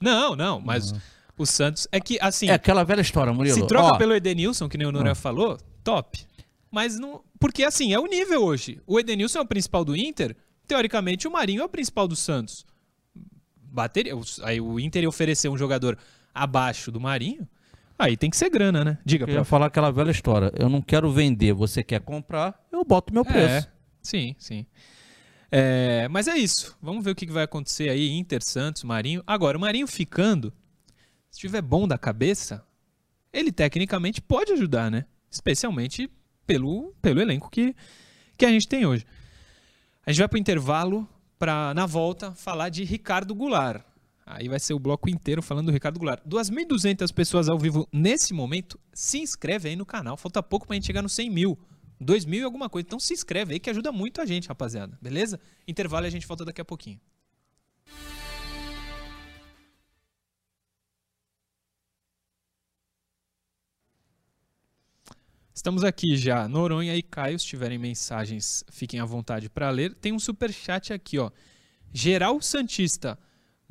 [0.00, 0.60] Não, não.
[0.60, 0.92] Mas
[1.38, 1.86] o Santos.
[1.92, 2.48] É que, assim.
[2.48, 3.54] É aquela velha história, Murilo.
[3.54, 6.26] Se troca Ó, pelo Edenilson, que nem o Noronha falou, top.
[6.72, 7.22] Mas não.
[7.38, 8.80] Porque assim, é o nível hoje.
[8.84, 10.36] O Edenilson é o principal do Inter.
[10.66, 12.66] Teoricamente, o Marinho é o principal do Santos.
[13.56, 14.12] Bateria.
[14.42, 15.96] Aí o Inter ia oferecer um jogador
[16.34, 17.48] abaixo do Marinho.
[18.00, 18.98] Aí tem que ser grana, né?
[19.04, 19.46] Diga, prof.
[19.46, 20.50] falar aquela velha história.
[20.58, 23.66] Eu não quero vender, você quer comprar, eu boto meu preço.
[23.66, 24.64] É, sim, sim.
[25.52, 26.78] É, mas é isso.
[26.80, 28.08] Vamos ver o que vai acontecer aí.
[28.08, 29.22] Inter, Santos, Marinho.
[29.26, 30.50] Agora, o Marinho ficando,
[31.30, 32.64] se estiver bom da cabeça,
[33.30, 35.04] ele tecnicamente pode ajudar, né?
[35.30, 36.10] Especialmente
[36.46, 37.76] pelo, pelo elenco que,
[38.38, 39.04] que a gente tem hoje.
[40.06, 41.06] A gente vai pro intervalo
[41.38, 43.84] para, na volta, falar de Ricardo Goulart.
[44.32, 46.22] Aí vai ser o bloco inteiro falando do Ricardo Goulart.
[46.24, 48.78] 2.200 pessoas ao vivo nesse momento.
[48.92, 50.16] Se inscreve aí no canal.
[50.16, 51.58] Falta pouco pra gente chegar nos 100 mil.
[52.00, 52.86] 2 mil e alguma coisa.
[52.86, 54.96] Então se inscreve aí que ajuda muito a gente, rapaziada.
[55.02, 55.40] Beleza?
[55.66, 57.00] Intervalo e a gente volta daqui a pouquinho.
[65.52, 66.48] Estamos aqui já.
[66.48, 69.92] Noronha e Caio, se tiverem mensagens, fiquem à vontade para ler.
[69.94, 71.30] Tem um super chat aqui, ó.
[71.92, 73.18] Geral Santista.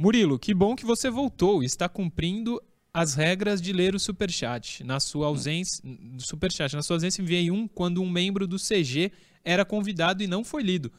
[0.02, 1.62] Murilo, que bom que você voltou.
[1.62, 2.62] Está cumprindo
[2.94, 4.82] as regras de ler o superchat.
[4.84, 9.12] Na sua ausência, do superchat, na sua ausência enviei um quando um membro do CG
[9.44, 10.90] era convidado e não foi lido.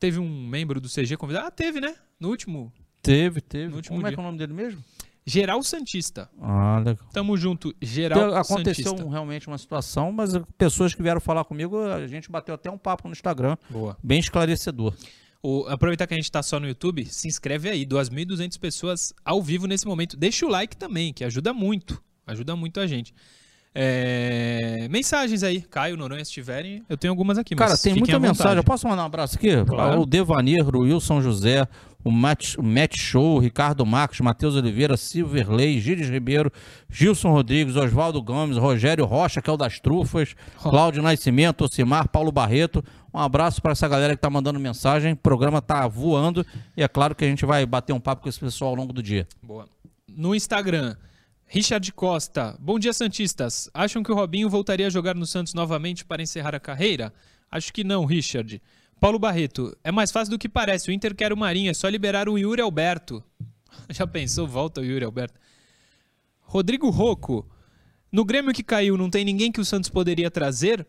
[0.00, 1.46] Teve um membro do CG convidado?
[1.46, 1.94] Ah, teve, né?
[2.18, 2.72] No último.
[3.02, 3.68] Teve, teve.
[3.68, 4.16] No último Como é dia.
[4.16, 4.82] que é o nome dele mesmo?
[5.24, 6.28] Geral Santista.
[6.40, 7.06] Ah, legal.
[7.12, 9.06] Tamo junto, Geral Então, aconteceu Santista.
[9.06, 12.78] um- realmente uma situação, mas pessoas que vieram falar comigo, a gente bateu até um
[12.78, 13.96] papo no Instagram, Boa.
[14.02, 14.94] bem esclarecedor.
[15.42, 19.40] O, aproveitar que a gente tá só no YouTube, se inscreve aí, 2.200 pessoas ao
[19.40, 20.16] vivo nesse momento.
[20.16, 23.14] Deixa o like também, que ajuda muito, ajuda muito a gente.
[23.74, 28.56] É, Mensagens aí, Caio, Noronha, se tiverem, eu tenho algumas aqui, Cara, tem muita mensagem.
[28.56, 29.64] Eu posso mandar um abraço aqui?
[29.64, 30.00] Claro.
[30.00, 31.68] O Devanir, o Wilson José,
[32.04, 36.52] o Matt, o Matt Show, o Ricardo Marcos, Matheus Oliveira, Silverley, Gires Ribeiro,
[36.88, 42.30] Gilson Rodrigues, Oswaldo Gomes, Rogério Rocha, que é o das trufas, Cláudio Nascimento, Ocimar, Paulo
[42.30, 42.84] Barreto.
[43.12, 45.12] Um abraço para essa galera que tá mandando mensagem.
[45.12, 46.46] O programa tá voando
[46.76, 48.92] e é claro que a gente vai bater um papo com esse pessoal ao longo
[48.92, 49.26] do dia.
[49.42, 49.68] Boa.
[50.08, 50.96] No Instagram,
[51.46, 52.56] Richard Costa.
[52.60, 53.70] Bom dia, Santistas.
[53.72, 57.12] Acham que o Robinho voltaria a jogar no Santos novamente para encerrar a carreira?
[57.50, 58.60] Acho que não, Richard.
[59.00, 59.76] Paulo Barreto.
[59.82, 60.90] É mais fácil do que parece.
[60.90, 61.70] O Inter quer o Marinho.
[61.70, 63.22] É só liberar o Yuri Alberto.
[63.90, 64.46] Já pensou?
[64.46, 65.38] Volta o Yuri Alberto.
[66.40, 67.48] Rodrigo Rocco.
[68.10, 70.86] No Grêmio que caiu, não tem ninguém que o Santos poderia trazer?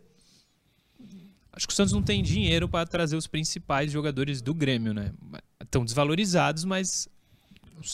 [1.51, 5.11] Acho que o Santos não tem dinheiro para trazer os principais jogadores do Grêmio, né?
[5.61, 7.09] Estão desvalorizados, mas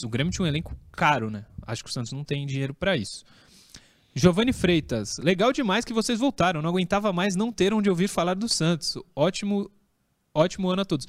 [0.03, 1.45] o Grêmio tinha um elenco caro, né?
[1.65, 3.25] Acho que o Santos não tem dinheiro para isso.
[4.13, 6.61] Giovanni Freitas, legal demais que vocês voltaram.
[6.61, 8.97] Não aguentava mais não ter onde ouvir falar do Santos.
[9.15, 9.69] Ótimo,
[10.35, 11.07] ótimo ano a todos.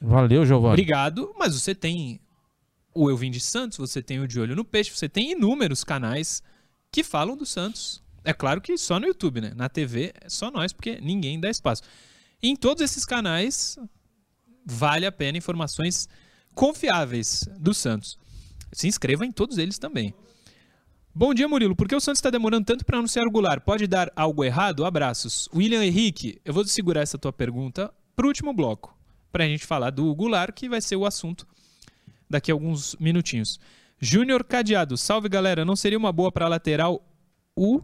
[0.00, 0.74] Valeu, Giovanni.
[0.74, 2.20] Obrigado, mas você tem
[2.94, 5.84] o Eu Vim de Santos, você tem o De Olho no Peixe, você tem inúmeros
[5.84, 6.42] canais
[6.90, 8.02] que falam do Santos.
[8.24, 9.52] É claro que só no YouTube, né?
[9.54, 11.82] Na TV é só nós, porque ninguém dá espaço.
[12.42, 13.78] Em todos esses canais
[14.64, 16.08] vale a pena informações
[16.54, 18.18] confiáveis do Santos.
[18.72, 20.14] Se inscreva em todos eles também.
[21.14, 21.74] Bom dia, Murilo.
[21.74, 23.62] Por que o Santos está demorando tanto para anunciar o Goulart?
[23.64, 24.84] Pode dar algo errado?
[24.84, 25.48] Abraços.
[25.54, 28.98] William Henrique, eu vou segurar essa tua pergunta para o último bloco,
[29.30, 31.46] para a gente falar do Goulart, que vai ser o assunto
[32.28, 33.60] daqui a alguns minutinhos.
[34.00, 35.64] Júnior Cadeado, salve galera.
[35.64, 37.00] Não seria uma boa para lateral
[37.54, 37.80] o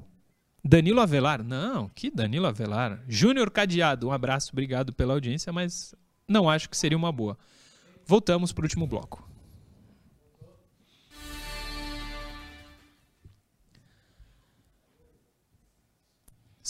[0.64, 1.45] Danilo Avelar?
[1.45, 3.01] Não, que Danilo Avelar.
[3.07, 5.95] Júnior Cadeado, um abraço, obrigado pela audiência, mas
[6.26, 7.39] não acho que seria uma boa.
[8.05, 9.24] Voltamos para o último bloco.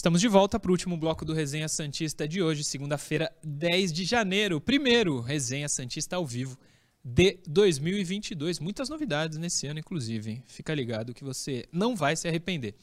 [0.05, 4.05] Estamos de volta para o último bloco do Resenha Santista de hoje, segunda-feira, 10 de
[4.05, 4.61] janeiro.
[4.61, 6.59] Primeiro Resenha Santista ao vivo
[7.03, 8.61] de 2022.
[8.61, 10.31] Muitas novidades nesse ano, inclusive.
[10.31, 10.45] hein?
[10.47, 12.75] Fica ligado que você não vai se arrepender.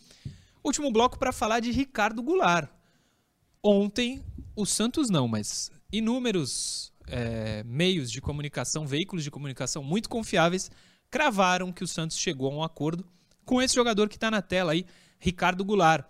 [0.64, 2.68] Último bloco para falar de Ricardo Goulart.
[3.62, 10.72] Ontem, o Santos não, mas inúmeros é, meios de comunicação, veículos de comunicação muito confiáveis,
[11.12, 13.06] cravaram que o Santos chegou a um acordo
[13.46, 14.88] com esse jogador que está na tela aí,
[15.20, 16.04] Ricardo Goulart.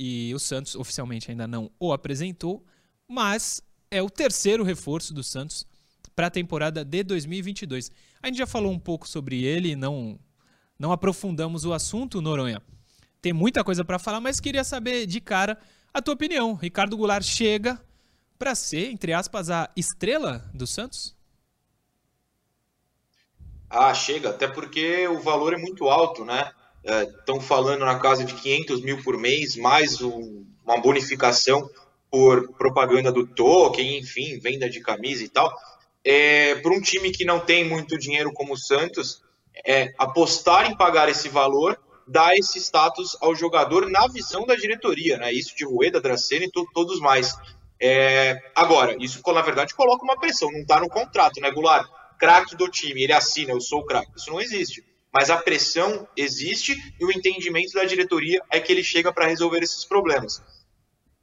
[0.00, 2.64] E o Santos oficialmente ainda não o apresentou,
[3.08, 5.66] mas é o terceiro reforço do Santos
[6.14, 7.90] para a temporada de 2022.
[8.22, 10.16] A gente já falou um pouco sobre ele, não
[10.78, 12.62] não aprofundamos o assunto, Noronha.
[13.20, 15.58] Tem muita coisa para falar, mas queria saber de cara
[15.92, 16.54] a tua opinião.
[16.54, 17.82] Ricardo Goulart chega
[18.38, 21.16] para ser, entre aspas, a estrela do Santos?
[23.68, 26.52] Ah, chega, até porque o valor é muito alto, né?
[26.88, 31.68] Estão é, falando na casa de 500 mil por mês, mais um, uma bonificação
[32.10, 35.52] por propaganda do token, enfim, venda de camisa e tal.
[36.02, 39.22] É, para um time que não tem muito dinheiro como o Santos,
[39.66, 41.78] é, apostar em pagar esse valor
[42.08, 45.32] dá esse status ao jogador na visão da diretoria, né?
[45.32, 47.34] Isso de Rueda, Dracena e to todos mais.
[47.80, 51.86] É, agora, isso na verdade coloca uma pressão, não está no contrato, né, Goulart?
[52.18, 54.10] Craque do time, ele assina, eu sou o craque.
[54.16, 54.84] Isso não existe.
[55.18, 59.58] Mas a pressão existe e o entendimento da diretoria é que ele chega para resolver
[59.58, 60.40] esses problemas.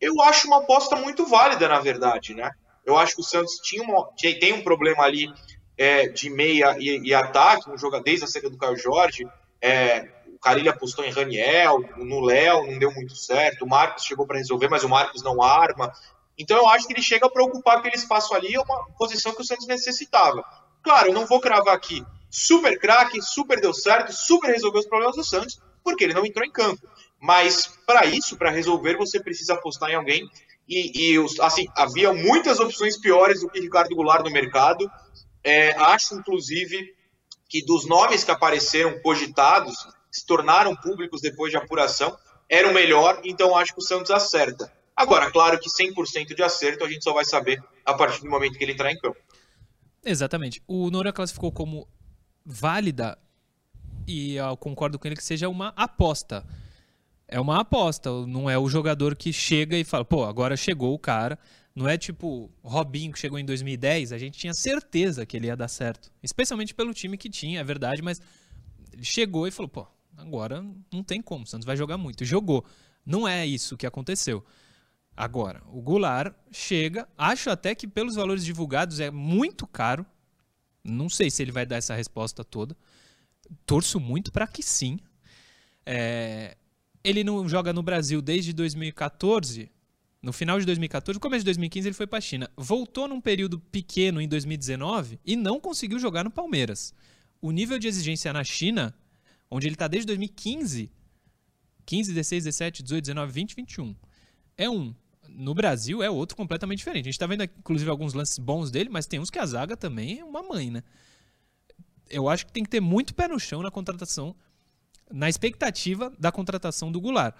[0.01, 2.51] Eu acho uma aposta muito válida, na verdade, né?
[2.85, 5.33] Eu acho que o Santos tinha uma, tem um problema ali
[5.77, 9.25] é, de meia e, e, ataque, um jogador desde a saída do Caio Jorge.
[9.61, 13.63] É, o Carilho apostou em Raniel, no Léo, não deu muito certo.
[13.63, 15.93] O Marcos chegou para resolver, mas o Marcos não arma.
[16.37, 19.41] Então eu acho que ele chega para ocupar aquele espaço ali, é uma posição que
[19.41, 20.43] o Santos necessitava.
[20.83, 22.05] Claro, eu não vou cravar aqui
[22.35, 26.45] super craque, super deu certo, super resolveu os problemas do Santos, porque ele não entrou
[26.45, 26.85] em campo.
[27.19, 30.29] Mas para isso, para resolver, você precisa apostar em alguém.
[30.67, 34.89] E, e, assim, havia muitas opções piores do que Ricardo Goulart no mercado.
[35.43, 36.93] É, acho, inclusive,
[37.47, 39.75] que dos nomes que apareceram cogitados,
[40.11, 42.17] se tornaram públicos depois de apuração,
[42.49, 44.71] era o melhor, então acho que o Santos acerta.
[44.95, 48.57] Agora, claro que 100% de acerto a gente só vai saber a partir do momento
[48.57, 49.17] que ele entrar em campo.
[50.03, 50.61] Exatamente.
[50.67, 51.87] O Noura classificou como
[52.45, 53.17] válida
[54.07, 56.45] e eu concordo com ele que seja uma aposta.
[57.27, 60.99] É uma aposta, não é o jogador que chega e fala, pô, agora chegou o
[60.99, 61.39] cara.
[61.75, 65.57] Não é tipo Robinho que chegou em 2010, a gente tinha certeza que ele ia
[65.57, 66.09] dar certo.
[66.23, 68.21] Especialmente pelo time que tinha, é verdade, mas
[68.93, 72.23] ele chegou e falou, pô, agora não tem como, o Santos vai jogar muito.
[72.23, 72.63] Jogou.
[73.05, 74.43] Não é isso que aconteceu.
[75.17, 80.05] Agora, o Goulart chega, acho até que pelos valores divulgados é muito caro.
[80.85, 82.77] Não sei se ele vai dar essa resposta toda.
[83.65, 84.99] Torço muito para que sim.
[85.85, 86.55] É,
[87.03, 89.71] ele não joga no Brasil desde 2014.
[90.21, 92.49] No final de 2014, no começo de 2015 ele foi para a China.
[92.55, 96.93] Voltou num período pequeno em 2019 e não conseguiu jogar no Palmeiras.
[97.41, 98.95] O nível de exigência na China,
[99.49, 100.91] onde ele está desde 2015,
[101.85, 103.95] 15, 16, 17, 18, 19, 20, 21,
[104.57, 104.95] é um.
[105.37, 107.05] No Brasil é outro completamente diferente.
[107.05, 109.75] A gente está vendo, inclusive, alguns lances bons dele, mas tem uns que a zaga
[109.75, 110.83] também é uma mãe, né?
[112.09, 114.35] Eu acho que tem que ter muito pé no chão na contratação
[115.11, 117.35] na expectativa da contratação do Goulart.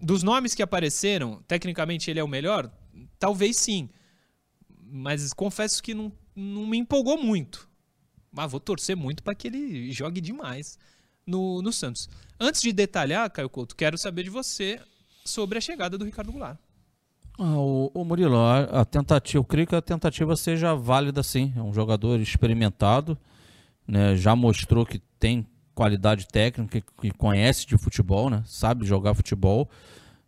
[0.00, 2.70] Dos nomes que apareceram, tecnicamente ele é o melhor?
[3.18, 3.88] Talvez sim.
[4.68, 7.68] Mas confesso que não, não me empolgou muito.
[8.30, 10.78] Mas vou torcer muito para que ele jogue demais
[11.26, 12.08] no, no Santos.
[12.38, 14.80] Antes de detalhar, Caio Couto, quero saber de você
[15.24, 16.58] sobre a chegada do Ricardo Goulart.
[17.38, 21.52] Ah, o, o, Murilo, a, a, tentativa, eu creio que a tentativa seja válida sim.
[21.56, 23.18] É um jogador experimentado,
[23.86, 28.42] né, já mostrou que tem qualidade técnica, que conhece de futebol, né?
[28.46, 29.68] Sabe jogar futebol,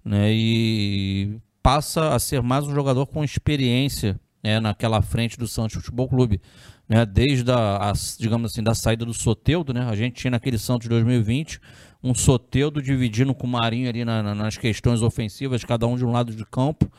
[0.04, 0.32] né?
[0.32, 4.60] E passa a ser mais um jogador com experiência né?
[4.60, 6.40] naquela frente do Santos Futebol Clube.
[6.88, 10.56] Né, desde a, a, digamos assim, da saída do Soteudo, né, a gente tinha naquele
[10.56, 11.60] Santos 2020
[12.06, 16.04] um Soteudo dividindo com o Marinho ali na, na, nas questões ofensivas, cada um de
[16.04, 16.90] um lado de campo,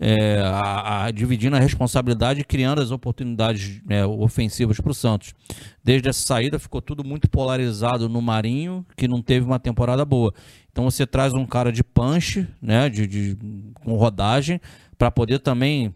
[0.00, 5.34] é, a, a, dividindo a responsabilidade e criando as oportunidades é, ofensivas para o Santos.
[5.82, 10.32] Desde essa saída ficou tudo muito polarizado no Marinho, que não teve uma temporada boa.
[10.70, 13.36] Então você traz um cara de punch, né, de, de
[13.74, 14.60] com rodagem,
[14.96, 15.94] para poder também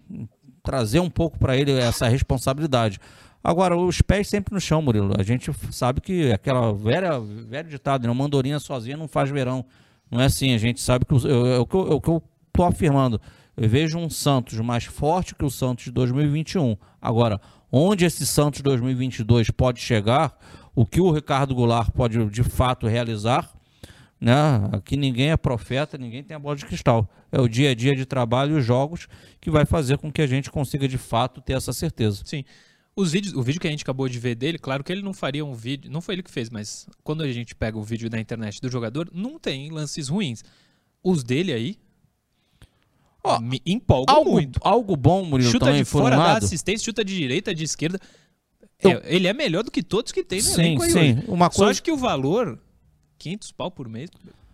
[0.63, 2.99] trazer um pouco para ele essa responsabilidade.
[3.43, 5.14] Agora, os pés sempre no chão, Murilo.
[5.18, 8.11] A gente sabe que aquela velha, velho ditado, né?
[8.11, 9.64] Uma andorinha sozinha não faz verão.
[10.11, 11.76] Não é assim, a gente sabe que é o que
[12.09, 12.22] eu
[12.53, 13.20] estou afirmando
[13.57, 16.76] eu vejo um Santos mais forte que o Santos de 2021.
[17.01, 17.40] Agora,
[17.70, 20.38] onde esse Santos 2022 pode chegar,
[20.74, 23.51] o que o Ricardo Goulart pode de fato realizar,
[24.18, 24.68] né?
[24.72, 27.09] Aqui ninguém é profeta, ninguém tem a bola de cristal.
[27.30, 29.07] É o dia a dia de trabalho e os jogos
[29.40, 32.22] que vai fazer com que a gente consiga de fato ter essa certeza.
[32.24, 32.45] Sim.
[32.95, 35.14] Os vídeos, o vídeo que a gente acabou de ver dele, claro que ele não
[35.14, 38.11] faria um vídeo, não foi ele que fez, mas quando a gente pega o vídeo
[38.11, 40.45] da internet do jogador, não tem lances ruins.
[41.03, 41.78] Os dele aí,
[43.24, 44.61] Ó, me empolga algo, muito.
[44.62, 47.99] Algo bom, Murilo, Chuta também, de fora, dá assistência, chuta de direita, de esquerda.
[48.84, 50.99] É, ele é melhor do que todos que tem no sim, elenco sim.
[50.99, 51.24] Hoje.
[51.28, 51.64] Uma coisa...
[51.64, 52.59] Só acho que o valor,
[53.18, 54.11] 500 pau por mês,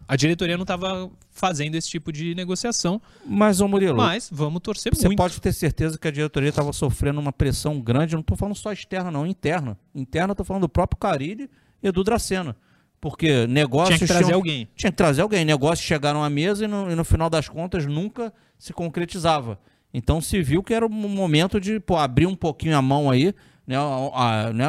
[0.09, 3.01] a diretoria não estava fazendo esse tipo de negociação.
[3.27, 3.99] Mas, ô Murilo...
[3.99, 5.19] Mas vamos torcer você muito.
[5.19, 8.35] Você pode ter certeza que a diretoria estava sofrendo uma pressão grande, eu não estou
[8.35, 9.79] falando só externa não, interna.
[9.95, 11.51] Interna, estou falando do próprio Carilli
[11.83, 12.57] e do Dracena.
[12.99, 13.99] Porque negócios.
[13.99, 14.69] Tinha que trazer tinham, alguém.
[14.75, 15.45] Tinha que trazer alguém.
[15.45, 19.59] Negócios chegaram à mesa e no, e no, final das contas nunca se concretizava.
[19.93, 23.35] Então se viu que era um momento de pô, abrir um pouquinho a mão aí,
[23.67, 24.67] né, a, né,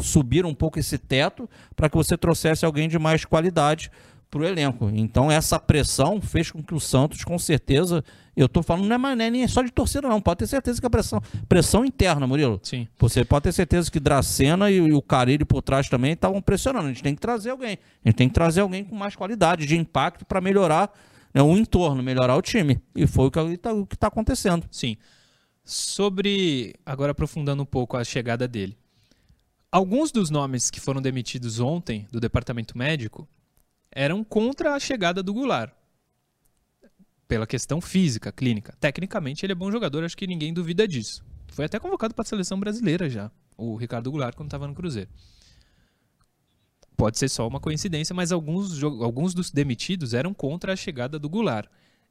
[0.00, 3.90] subir um pouco esse teto para que você trouxesse alguém de mais qualidade
[4.32, 4.90] para o elenco.
[4.94, 8.02] Então essa pressão fez com que o Santos, com certeza,
[8.34, 10.80] eu estou falando não é, não é nem só de torcida não, pode ter certeza
[10.80, 12.58] que a pressão, pressão interna, Murilo.
[12.62, 12.88] Sim.
[12.98, 16.86] Você pode ter certeza que Dracena e, e o Carilho por trás também estavam pressionando.
[16.86, 17.78] A gente tem que trazer alguém.
[18.02, 20.90] A gente tem que trazer alguém com mais qualidade, de impacto para melhorar
[21.34, 22.80] né, o entorno, melhorar o time.
[22.96, 24.66] E foi o que está tá acontecendo.
[24.70, 24.96] Sim.
[25.62, 28.78] Sobre, agora aprofundando um pouco a chegada dele.
[29.70, 33.28] Alguns dos nomes que foram demitidos ontem do departamento médico
[33.92, 35.72] eram contra a chegada do Goulart.
[37.28, 38.74] Pela questão física, clínica.
[38.80, 41.24] Tecnicamente, ele é bom jogador, acho que ninguém duvida disso.
[41.48, 45.10] Foi até convocado para a seleção brasileira já, o Ricardo Goulart, quando estava no Cruzeiro.
[46.96, 51.28] Pode ser só uma coincidência, mas alguns, alguns dos demitidos eram contra a chegada do
[51.28, 51.68] Goulart.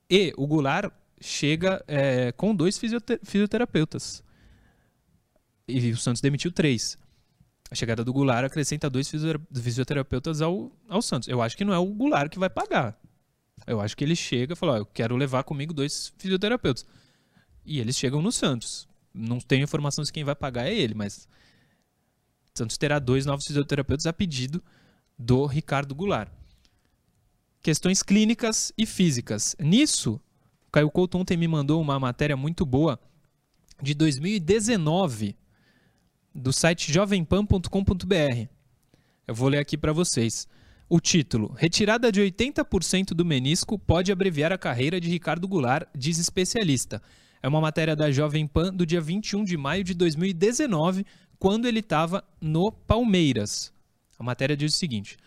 [0.10, 2.78] E o Goulart chega é, com dois
[3.24, 4.24] fisioterapeutas.
[5.68, 6.98] E o Santos demitiu três.
[7.72, 11.30] A chegada do Goulart acrescenta dois fisioterapeutas ao, ao Santos.
[11.30, 13.00] Eu acho que não é o Goulart que vai pagar.
[13.66, 16.86] Eu acho que ele chega e fala: eu quero levar comigo dois fisioterapeutas.
[17.66, 18.90] E eles chegam no Santos.
[19.14, 21.30] Não tenho informação se quem vai pagar é ele, mas
[22.54, 24.62] Santos terá dois novos fisioterapeutas a pedido
[25.18, 26.30] do Ricardo Goulart.
[27.62, 29.56] Questões clínicas e físicas.
[29.60, 30.20] Nisso,
[30.72, 33.00] Caio Couto ontem me mandou uma matéria muito boa
[33.82, 35.38] de 2019
[36.34, 38.48] do site jovempan.com.br.
[39.28, 40.48] Eu vou ler aqui para vocês.
[40.90, 46.18] O título: Retirada de 80% do menisco pode abreviar a carreira de Ricardo Goulart, diz
[46.18, 47.02] especialista.
[47.42, 51.06] É uma matéria da Jovem Pan do dia 21 de maio de 2019,
[51.40, 53.74] quando ele estava no Palmeiras.
[54.20, 55.18] A matéria diz o seguinte: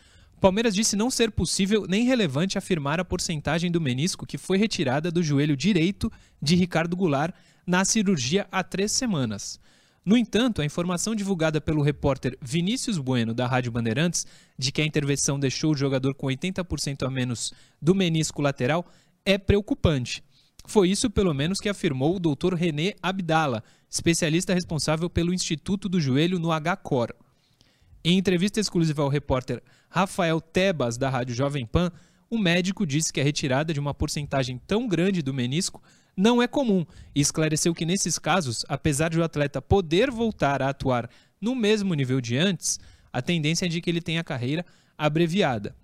[0.45, 5.11] Palmeiras disse não ser possível nem relevante afirmar a porcentagem do menisco que foi retirada
[5.11, 7.35] do joelho direito de Ricardo Goulart
[7.67, 9.59] na cirurgia há três semanas.
[10.05, 14.27] No entanto, a informação divulgada pelo repórter Vinícius Bueno, da Rádio Bandeirantes,
[14.59, 18.85] de que a intervenção deixou o jogador com 80% a menos do menisco lateral,
[19.25, 20.23] é preocupante.
[20.67, 22.55] Foi isso, pelo menos, que afirmou o Dr.
[22.55, 27.15] René Abdala, especialista responsável pelo Instituto do Joelho no H-Cor.
[28.05, 31.91] Em entrevista exclusiva ao repórter Rafael Tebas, da Rádio Jovem Pan,
[32.29, 35.83] o médico disse que a retirada de uma porcentagem tão grande do menisco
[36.17, 40.69] não é comum e esclareceu que nesses casos, apesar de o atleta poder voltar a
[40.69, 41.11] atuar
[41.41, 42.79] no mesmo nível de antes,
[43.13, 44.65] a tendência é de que ele tenha a carreira
[44.97, 45.75] abreviada.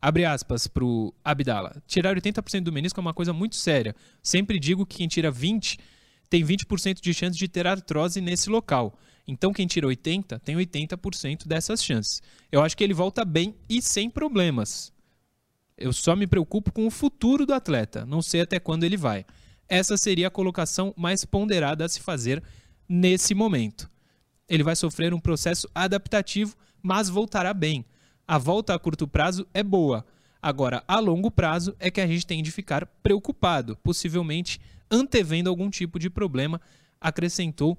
[0.00, 1.82] Abre aspas para o Abdala.
[1.86, 3.96] Tirar 80% do menisco é uma coisa muito séria.
[4.22, 5.78] Sempre digo que quem tira 20
[6.28, 8.98] tem 20% de chance de ter artrose nesse local.
[9.26, 12.22] Então quem tira 80 tem 80% dessas chances.
[12.52, 14.92] Eu acho que ele volta bem e sem problemas.
[15.76, 19.24] Eu só me preocupo com o futuro do atleta, não sei até quando ele vai
[19.74, 22.42] essa seria a colocação mais ponderada a se fazer
[22.88, 23.90] nesse momento.
[24.48, 27.84] Ele vai sofrer um processo adaptativo, mas voltará bem.
[28.26, 30.04] A volta a curto prazo é boa.
[30.40, 34.60] Agora, a longo prazo é que a gente tem de ficar preocupado, possivelmente
[34.90, 36.60] antevendo algum tipo de problema,
[37.00, 37.76] acrescentou,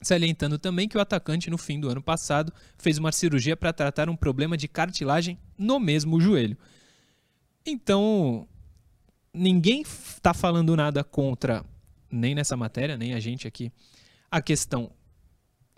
[0.00, 4.08] salientando também que o atacante, no fim do ano passado, fez uma cirurgia para tratar
[4.08, 6.56] um problema de cartilagem no mesmo joelho.
[7.66, 8.48] Então,
[9.32, 11.64] ninguém está falando nada contra,
[12.10, 13.72] nem nessa matéria, nem a gente aqui,
[14.30, 14.92] a questão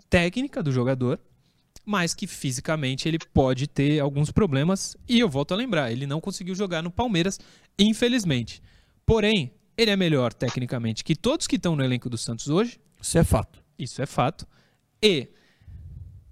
[0.09, 1.19] técnica do jogador,
[1.85, 4.95] mas que fisicamente ele pode ter alguns problemas.
[5.07, 7.39] E eu volto a lembrar, ele não conseguiu jogar no Palmeiras,
[7.77, 8.61] infelizmente.
[9.05, 12.79] Porém, ele é melhor tecnicamente que todos que estão no elenco do Santos hoje.
[13.01, 13.61] Isso é fato.
[13.77, 14.47] Isso é fato.
[15.01, 15.27] E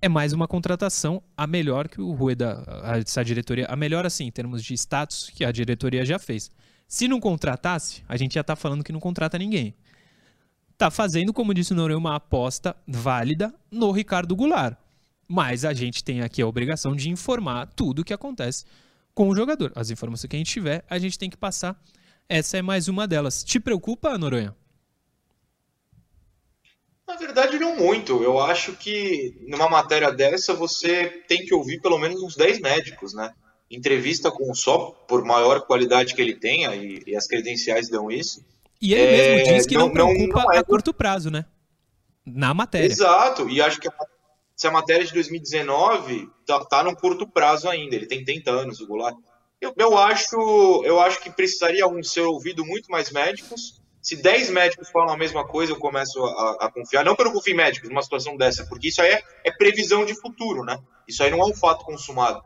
[0.02, 2.64] é mais uma contratação a melhor que o Rueda,
[3.00, 6.50] essa diretoria, a melhor assim, em termos de status que a diretoria já fez.
[6.92, 9.74] Se não contratasse, a gente já está falando que não contrata ninguém.
[10.78, 14.78] Tá fazendo, como disse o Noronha, uma aposta válida no Ricardo Goulart.
[15.26, 18.66] Mas a gente tem aqui a obrigação de informar tudo o que acontece
[19.14, 19.72] com o jogador.
[19.74, 21.82] As informações que a gente tiver, a gente tem que passar.
[22.28, 23.42] Essa é mais uma delas.
[23.42, 24.54] Te preocupa, Noronha?
[27.08, 28.22] Na verdade, não muito.
[28.22, 33.14] Eu acho que numa matéria dessa você tem que ouvir pelo menos uns 10 médicos,
[33.14, 33.34] né?
[33.72, 38.12] Entrevista com o Só, por maior qualidade que ele tenha, e, e as credenciais dão
[38.12, 38.46] isso.
[38.82, 40.58] E ele é, mesmo diz que não, não preocupa não é...
[40.58, 41.46] a curto prazo, né?
[42.26, 42.86] Na matéria.
[42.86, 43.94] Exato, e acho que a,
[44.56, 48.82] se a matéria de 2019 tá, tá no curto prazo ainda, ele tem 80 anos,
[48.82, 49.16] o Goulart.
[49.60, 53.80] Eu, eu, acho, eu acho que precisaria um ser ouvido muito mais médicos.
[54.02, 57.06] Se 10 médicos falam a mesma coisa, eu começo a, a confiar.
[57.06, 59.52] Não que eu não confie em médicos numa situação dessa, porque isso aí é, é
[59.52, 60.80] previsão de futuro, né?
[61.08, 62.44] Isso aí não é um fato consumado.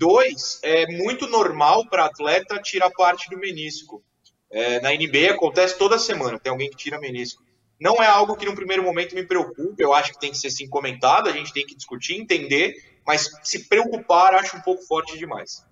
[0.00, 4.02] Dois, é muito normal para atleta tirar parte do menisco.
[4.50, 7.44] É, na NBA acontece toda semana, tem alguém que tira menisco.
[7.78, 10.50] Não é algo que no primeiro momento me preocupe, eu acho que tem que ser
[10.50, 12.74] sim comentado, a gente tem que discutir, entender,
[13.06, 15.66] mas se preocupar acho um pouco forte demais.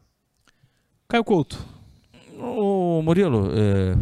[1.09, 1.59] Caio Couto.
[2.39, 3.95] Ô, Murilo, é,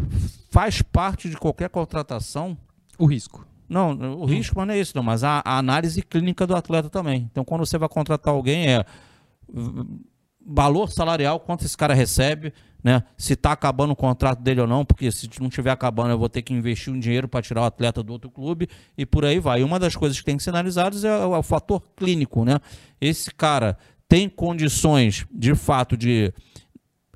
[0.51, 2.59] faz parte de qualquer contratação
[2.99, 3.47] o risco.
[3.69, 6.91] Não, o risco mas não é isso, não, mas a, a, análise clínica do atleta
[6.91, 7.29] também.
[7.31, 8.85] Então, quando você vai contratar alguém, é
[10.47, 13.03] valor salarial, quanto esse cara recebe, né?
[13.19, 16.29] Se está acabando o contrato dele ou não, porque se não estiver acabando, eu vou
[16.29, 19.41] ter que investir um dinheiro para tirar o atleta do outro clube e por aí
[19.41, 19.61] vai.
[19.61, 22.45] E uma das coisas que tem que ser analisadas é o, é o fator clínico,
[22.45, 22.61] né?
[23.01, 23.77] Esse cara
[24.09, 26.33] tem condições, de fato, de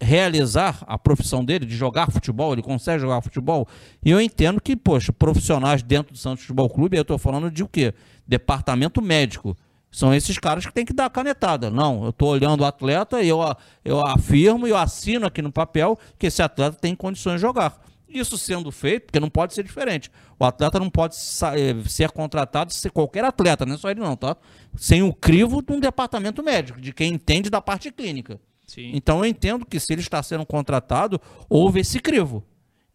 [0.03, 3.69] realizar a profissão dele, de jogar futebol, ele consegue jogar futebol.
[4.05, 7.63] E eu entendo que, poxa, profissionais dentro do Santos Futebol Clube, eu estou falando de
[7.63, 7.95] o quê?
[8.27, 9.57] Departamento médico.
[9.91, 11.69] São esses caras que tem que dar a canetada.
[11.69, 13.41] Não, eu estou olhando o atleta e eu,
[13.85, 17.81] eu afirmo e eu assino aqui no papel que esse atleta tem condições de jogar.
[18.09, 20.11] Isso sendo feito, porque não pode ser diferente.
[20.39, 24.17] O atleta não pode eh, ser contratado, ser qualquer atleta, não é só ele não,
[24.17, 24.37] tá?
[24.77, 28.41] Sem o crivo de um departamento médico, de quem entende da parte clínica.
[28.67, 28.93] Sim.
[28.95, 32.45] Então eu entendo que se ele está sendo contratado, houve esse crivo.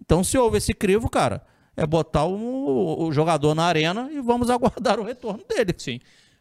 [0.01, 1.43] Então se houve esse crivo, cara,
[1.77, 5.73] é botar o, o jogador na arena e vamos aguardar o retorno dele.
[5.77, 5.99] Sim.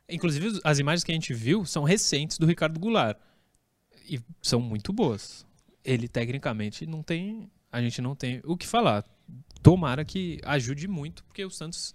[0.09, 3.19] Inclusive, as imagens que a gente viu são recentes do Ricardo Goulart.
[4.09, 5.47] E são muito boas.
[5.85, 7.51] Ele, tecnicamente, não tem.
[7.73, 9.05] A gente não tem o que falar.
[9.63, 11.95] Tomara que ajude muito, porque o Santos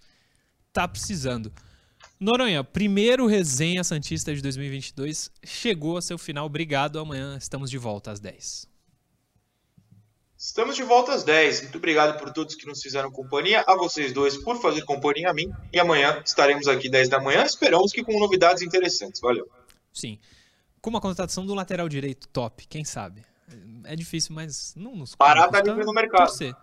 [0.74, 1.52] tá precisando.
[2.20, 6.46] Noronha, primeiro resenha Santista de 2022 chegou a seu final.
[6.46, 7.00] Obrigado.
[7.00, 8.69] Amanhã estamos de volta às 10.
[10.42, 11.64] Estamos de volta às 10.
[11.64, 15.34] Muito obrigado por todos que nos fizeram companhia, a vocês dois por fazer companhia a
[15.34, 15.52] mim.
[15.74, 17.44] E amanhã estaremos aqui 10 da manhã.
[17.44, 19.20] Esperamos que com novidades interessantes.
[19.20, 19.46] Valeu.
[19.92, 20.18] Sim.
[20.80, 23.26] Com uma contratação do lateral direito top, quem sabe?
[23.84, 26.28] É difícil, mas não nos Pará tá livre no mercado.
[26.28, 26.56] Torcer.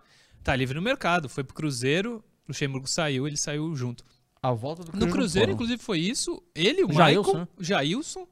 [0.42, 1.28] Tá livre no mercado.
[1.28, 4.02] Foi pro Cruzeiro, o Luxemburgo saiu, ele saiu junto.
[4.42, 5.06] A volta do Cruzeiro.
[5.06, 6.42] No Cruzeiro, inclusive, foi isso.
[6.54, 7.48] Ele, o Jailson, Michael, né?
[7.60, 8.26] Jailson.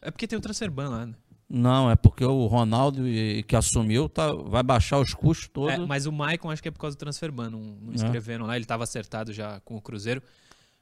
[0.00, 1.14] É porque tem o Transferban lá, né?
[1.54, 3.02] Não, é porque o Ronaldo
[3.46, 5.72] que assumiu tá, vai baixar os custos todos.
[5.72, 7.94] É, mas o Maicon acho que é por causa do transferban, não, não é.
[7.94, 10.20] escrevendo lá, ele estava acertado já com o Cruzeiro.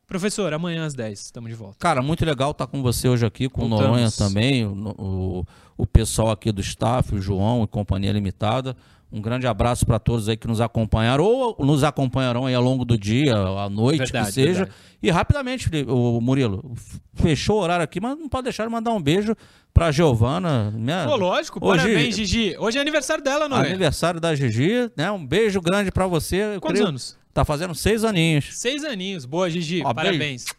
[0.07, 1.77] Professor, amanhã às 10, estamos de volta.
[1.79, 3.85] Cara, muito legal estar tá com você hoje aqui, com Voltamos.
[3.85, 5.47] o Noronha também, o, o,
[5.77, 8.75] o pessoal aqui do staff, o João e Companhia Limitada.
[9.13, 12.83] Um grande abraço para todos aí que nos acompanharam ou nos acompanharão aí ao longo
[12.83, 14.65] do dia, à noite, verdade, que seja.
[14.65, 14.73] Verdade.
[15.03, 16.75] E rapidamente, o Murilo,
[17.13, 19.37] fechou o horário aqui, mas não pode deixar de mandar um beijo
[19.75, 20.71] para Giovana.
[20.71, 21.05] Minha...
[21.05, 22.57] Pô, lógico, hoje, parabéns, Gigi.
[22.59, 23.69] Hoje é aniversário dela, não é?
[23.69, 25.11] Aniversário da Gigi, né?
[25.11, 26.57] Um beijo grande para você.
[26.59, 26.89] Quantos creio...
[26.89, 27.19] anos?
[27.35, 28.49] Tá fazendo seis aninhos.
[28.53, 29.27] Seis aninhos.
[29.27, 29.83] Boa, Gigi.
[29.85, 30.45] Ó, parabéns.
[30.45, 30.57] Beijo.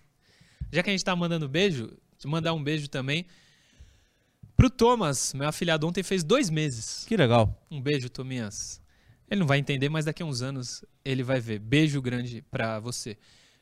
[0.71, 1.89] Já que a gente tá mandando beijo,
[2.19, 3.25] te mandar um beijo também
[4.55, 5.33] pro Thomas.
[5.33, 7.05] Meu afilhado ontem fez dois meses.
[7.07, 7.61] Que legal.
[7.69, 8.81] Um beijo, Tominhas.
[9.29, 11.59] Ele não vai entender, mas daqui a uns anos ele vai ver.
[11.59, 13.17] Beijo grande pra você.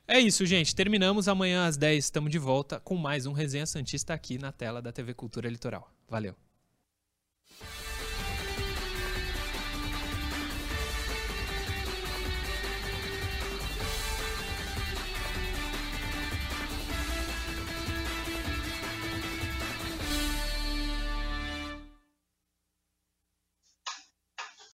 [0.08, 0.76] É isso, gente.
[0.76, 1.28] Terminamos.
[1.28, 4.92] Amanhã às 10 estamos de volta com mais um Resenha Santista aqui na tela da
[4.92, 5.90] TV Cultura Litoral.
[6.10, 6.36] Valeu.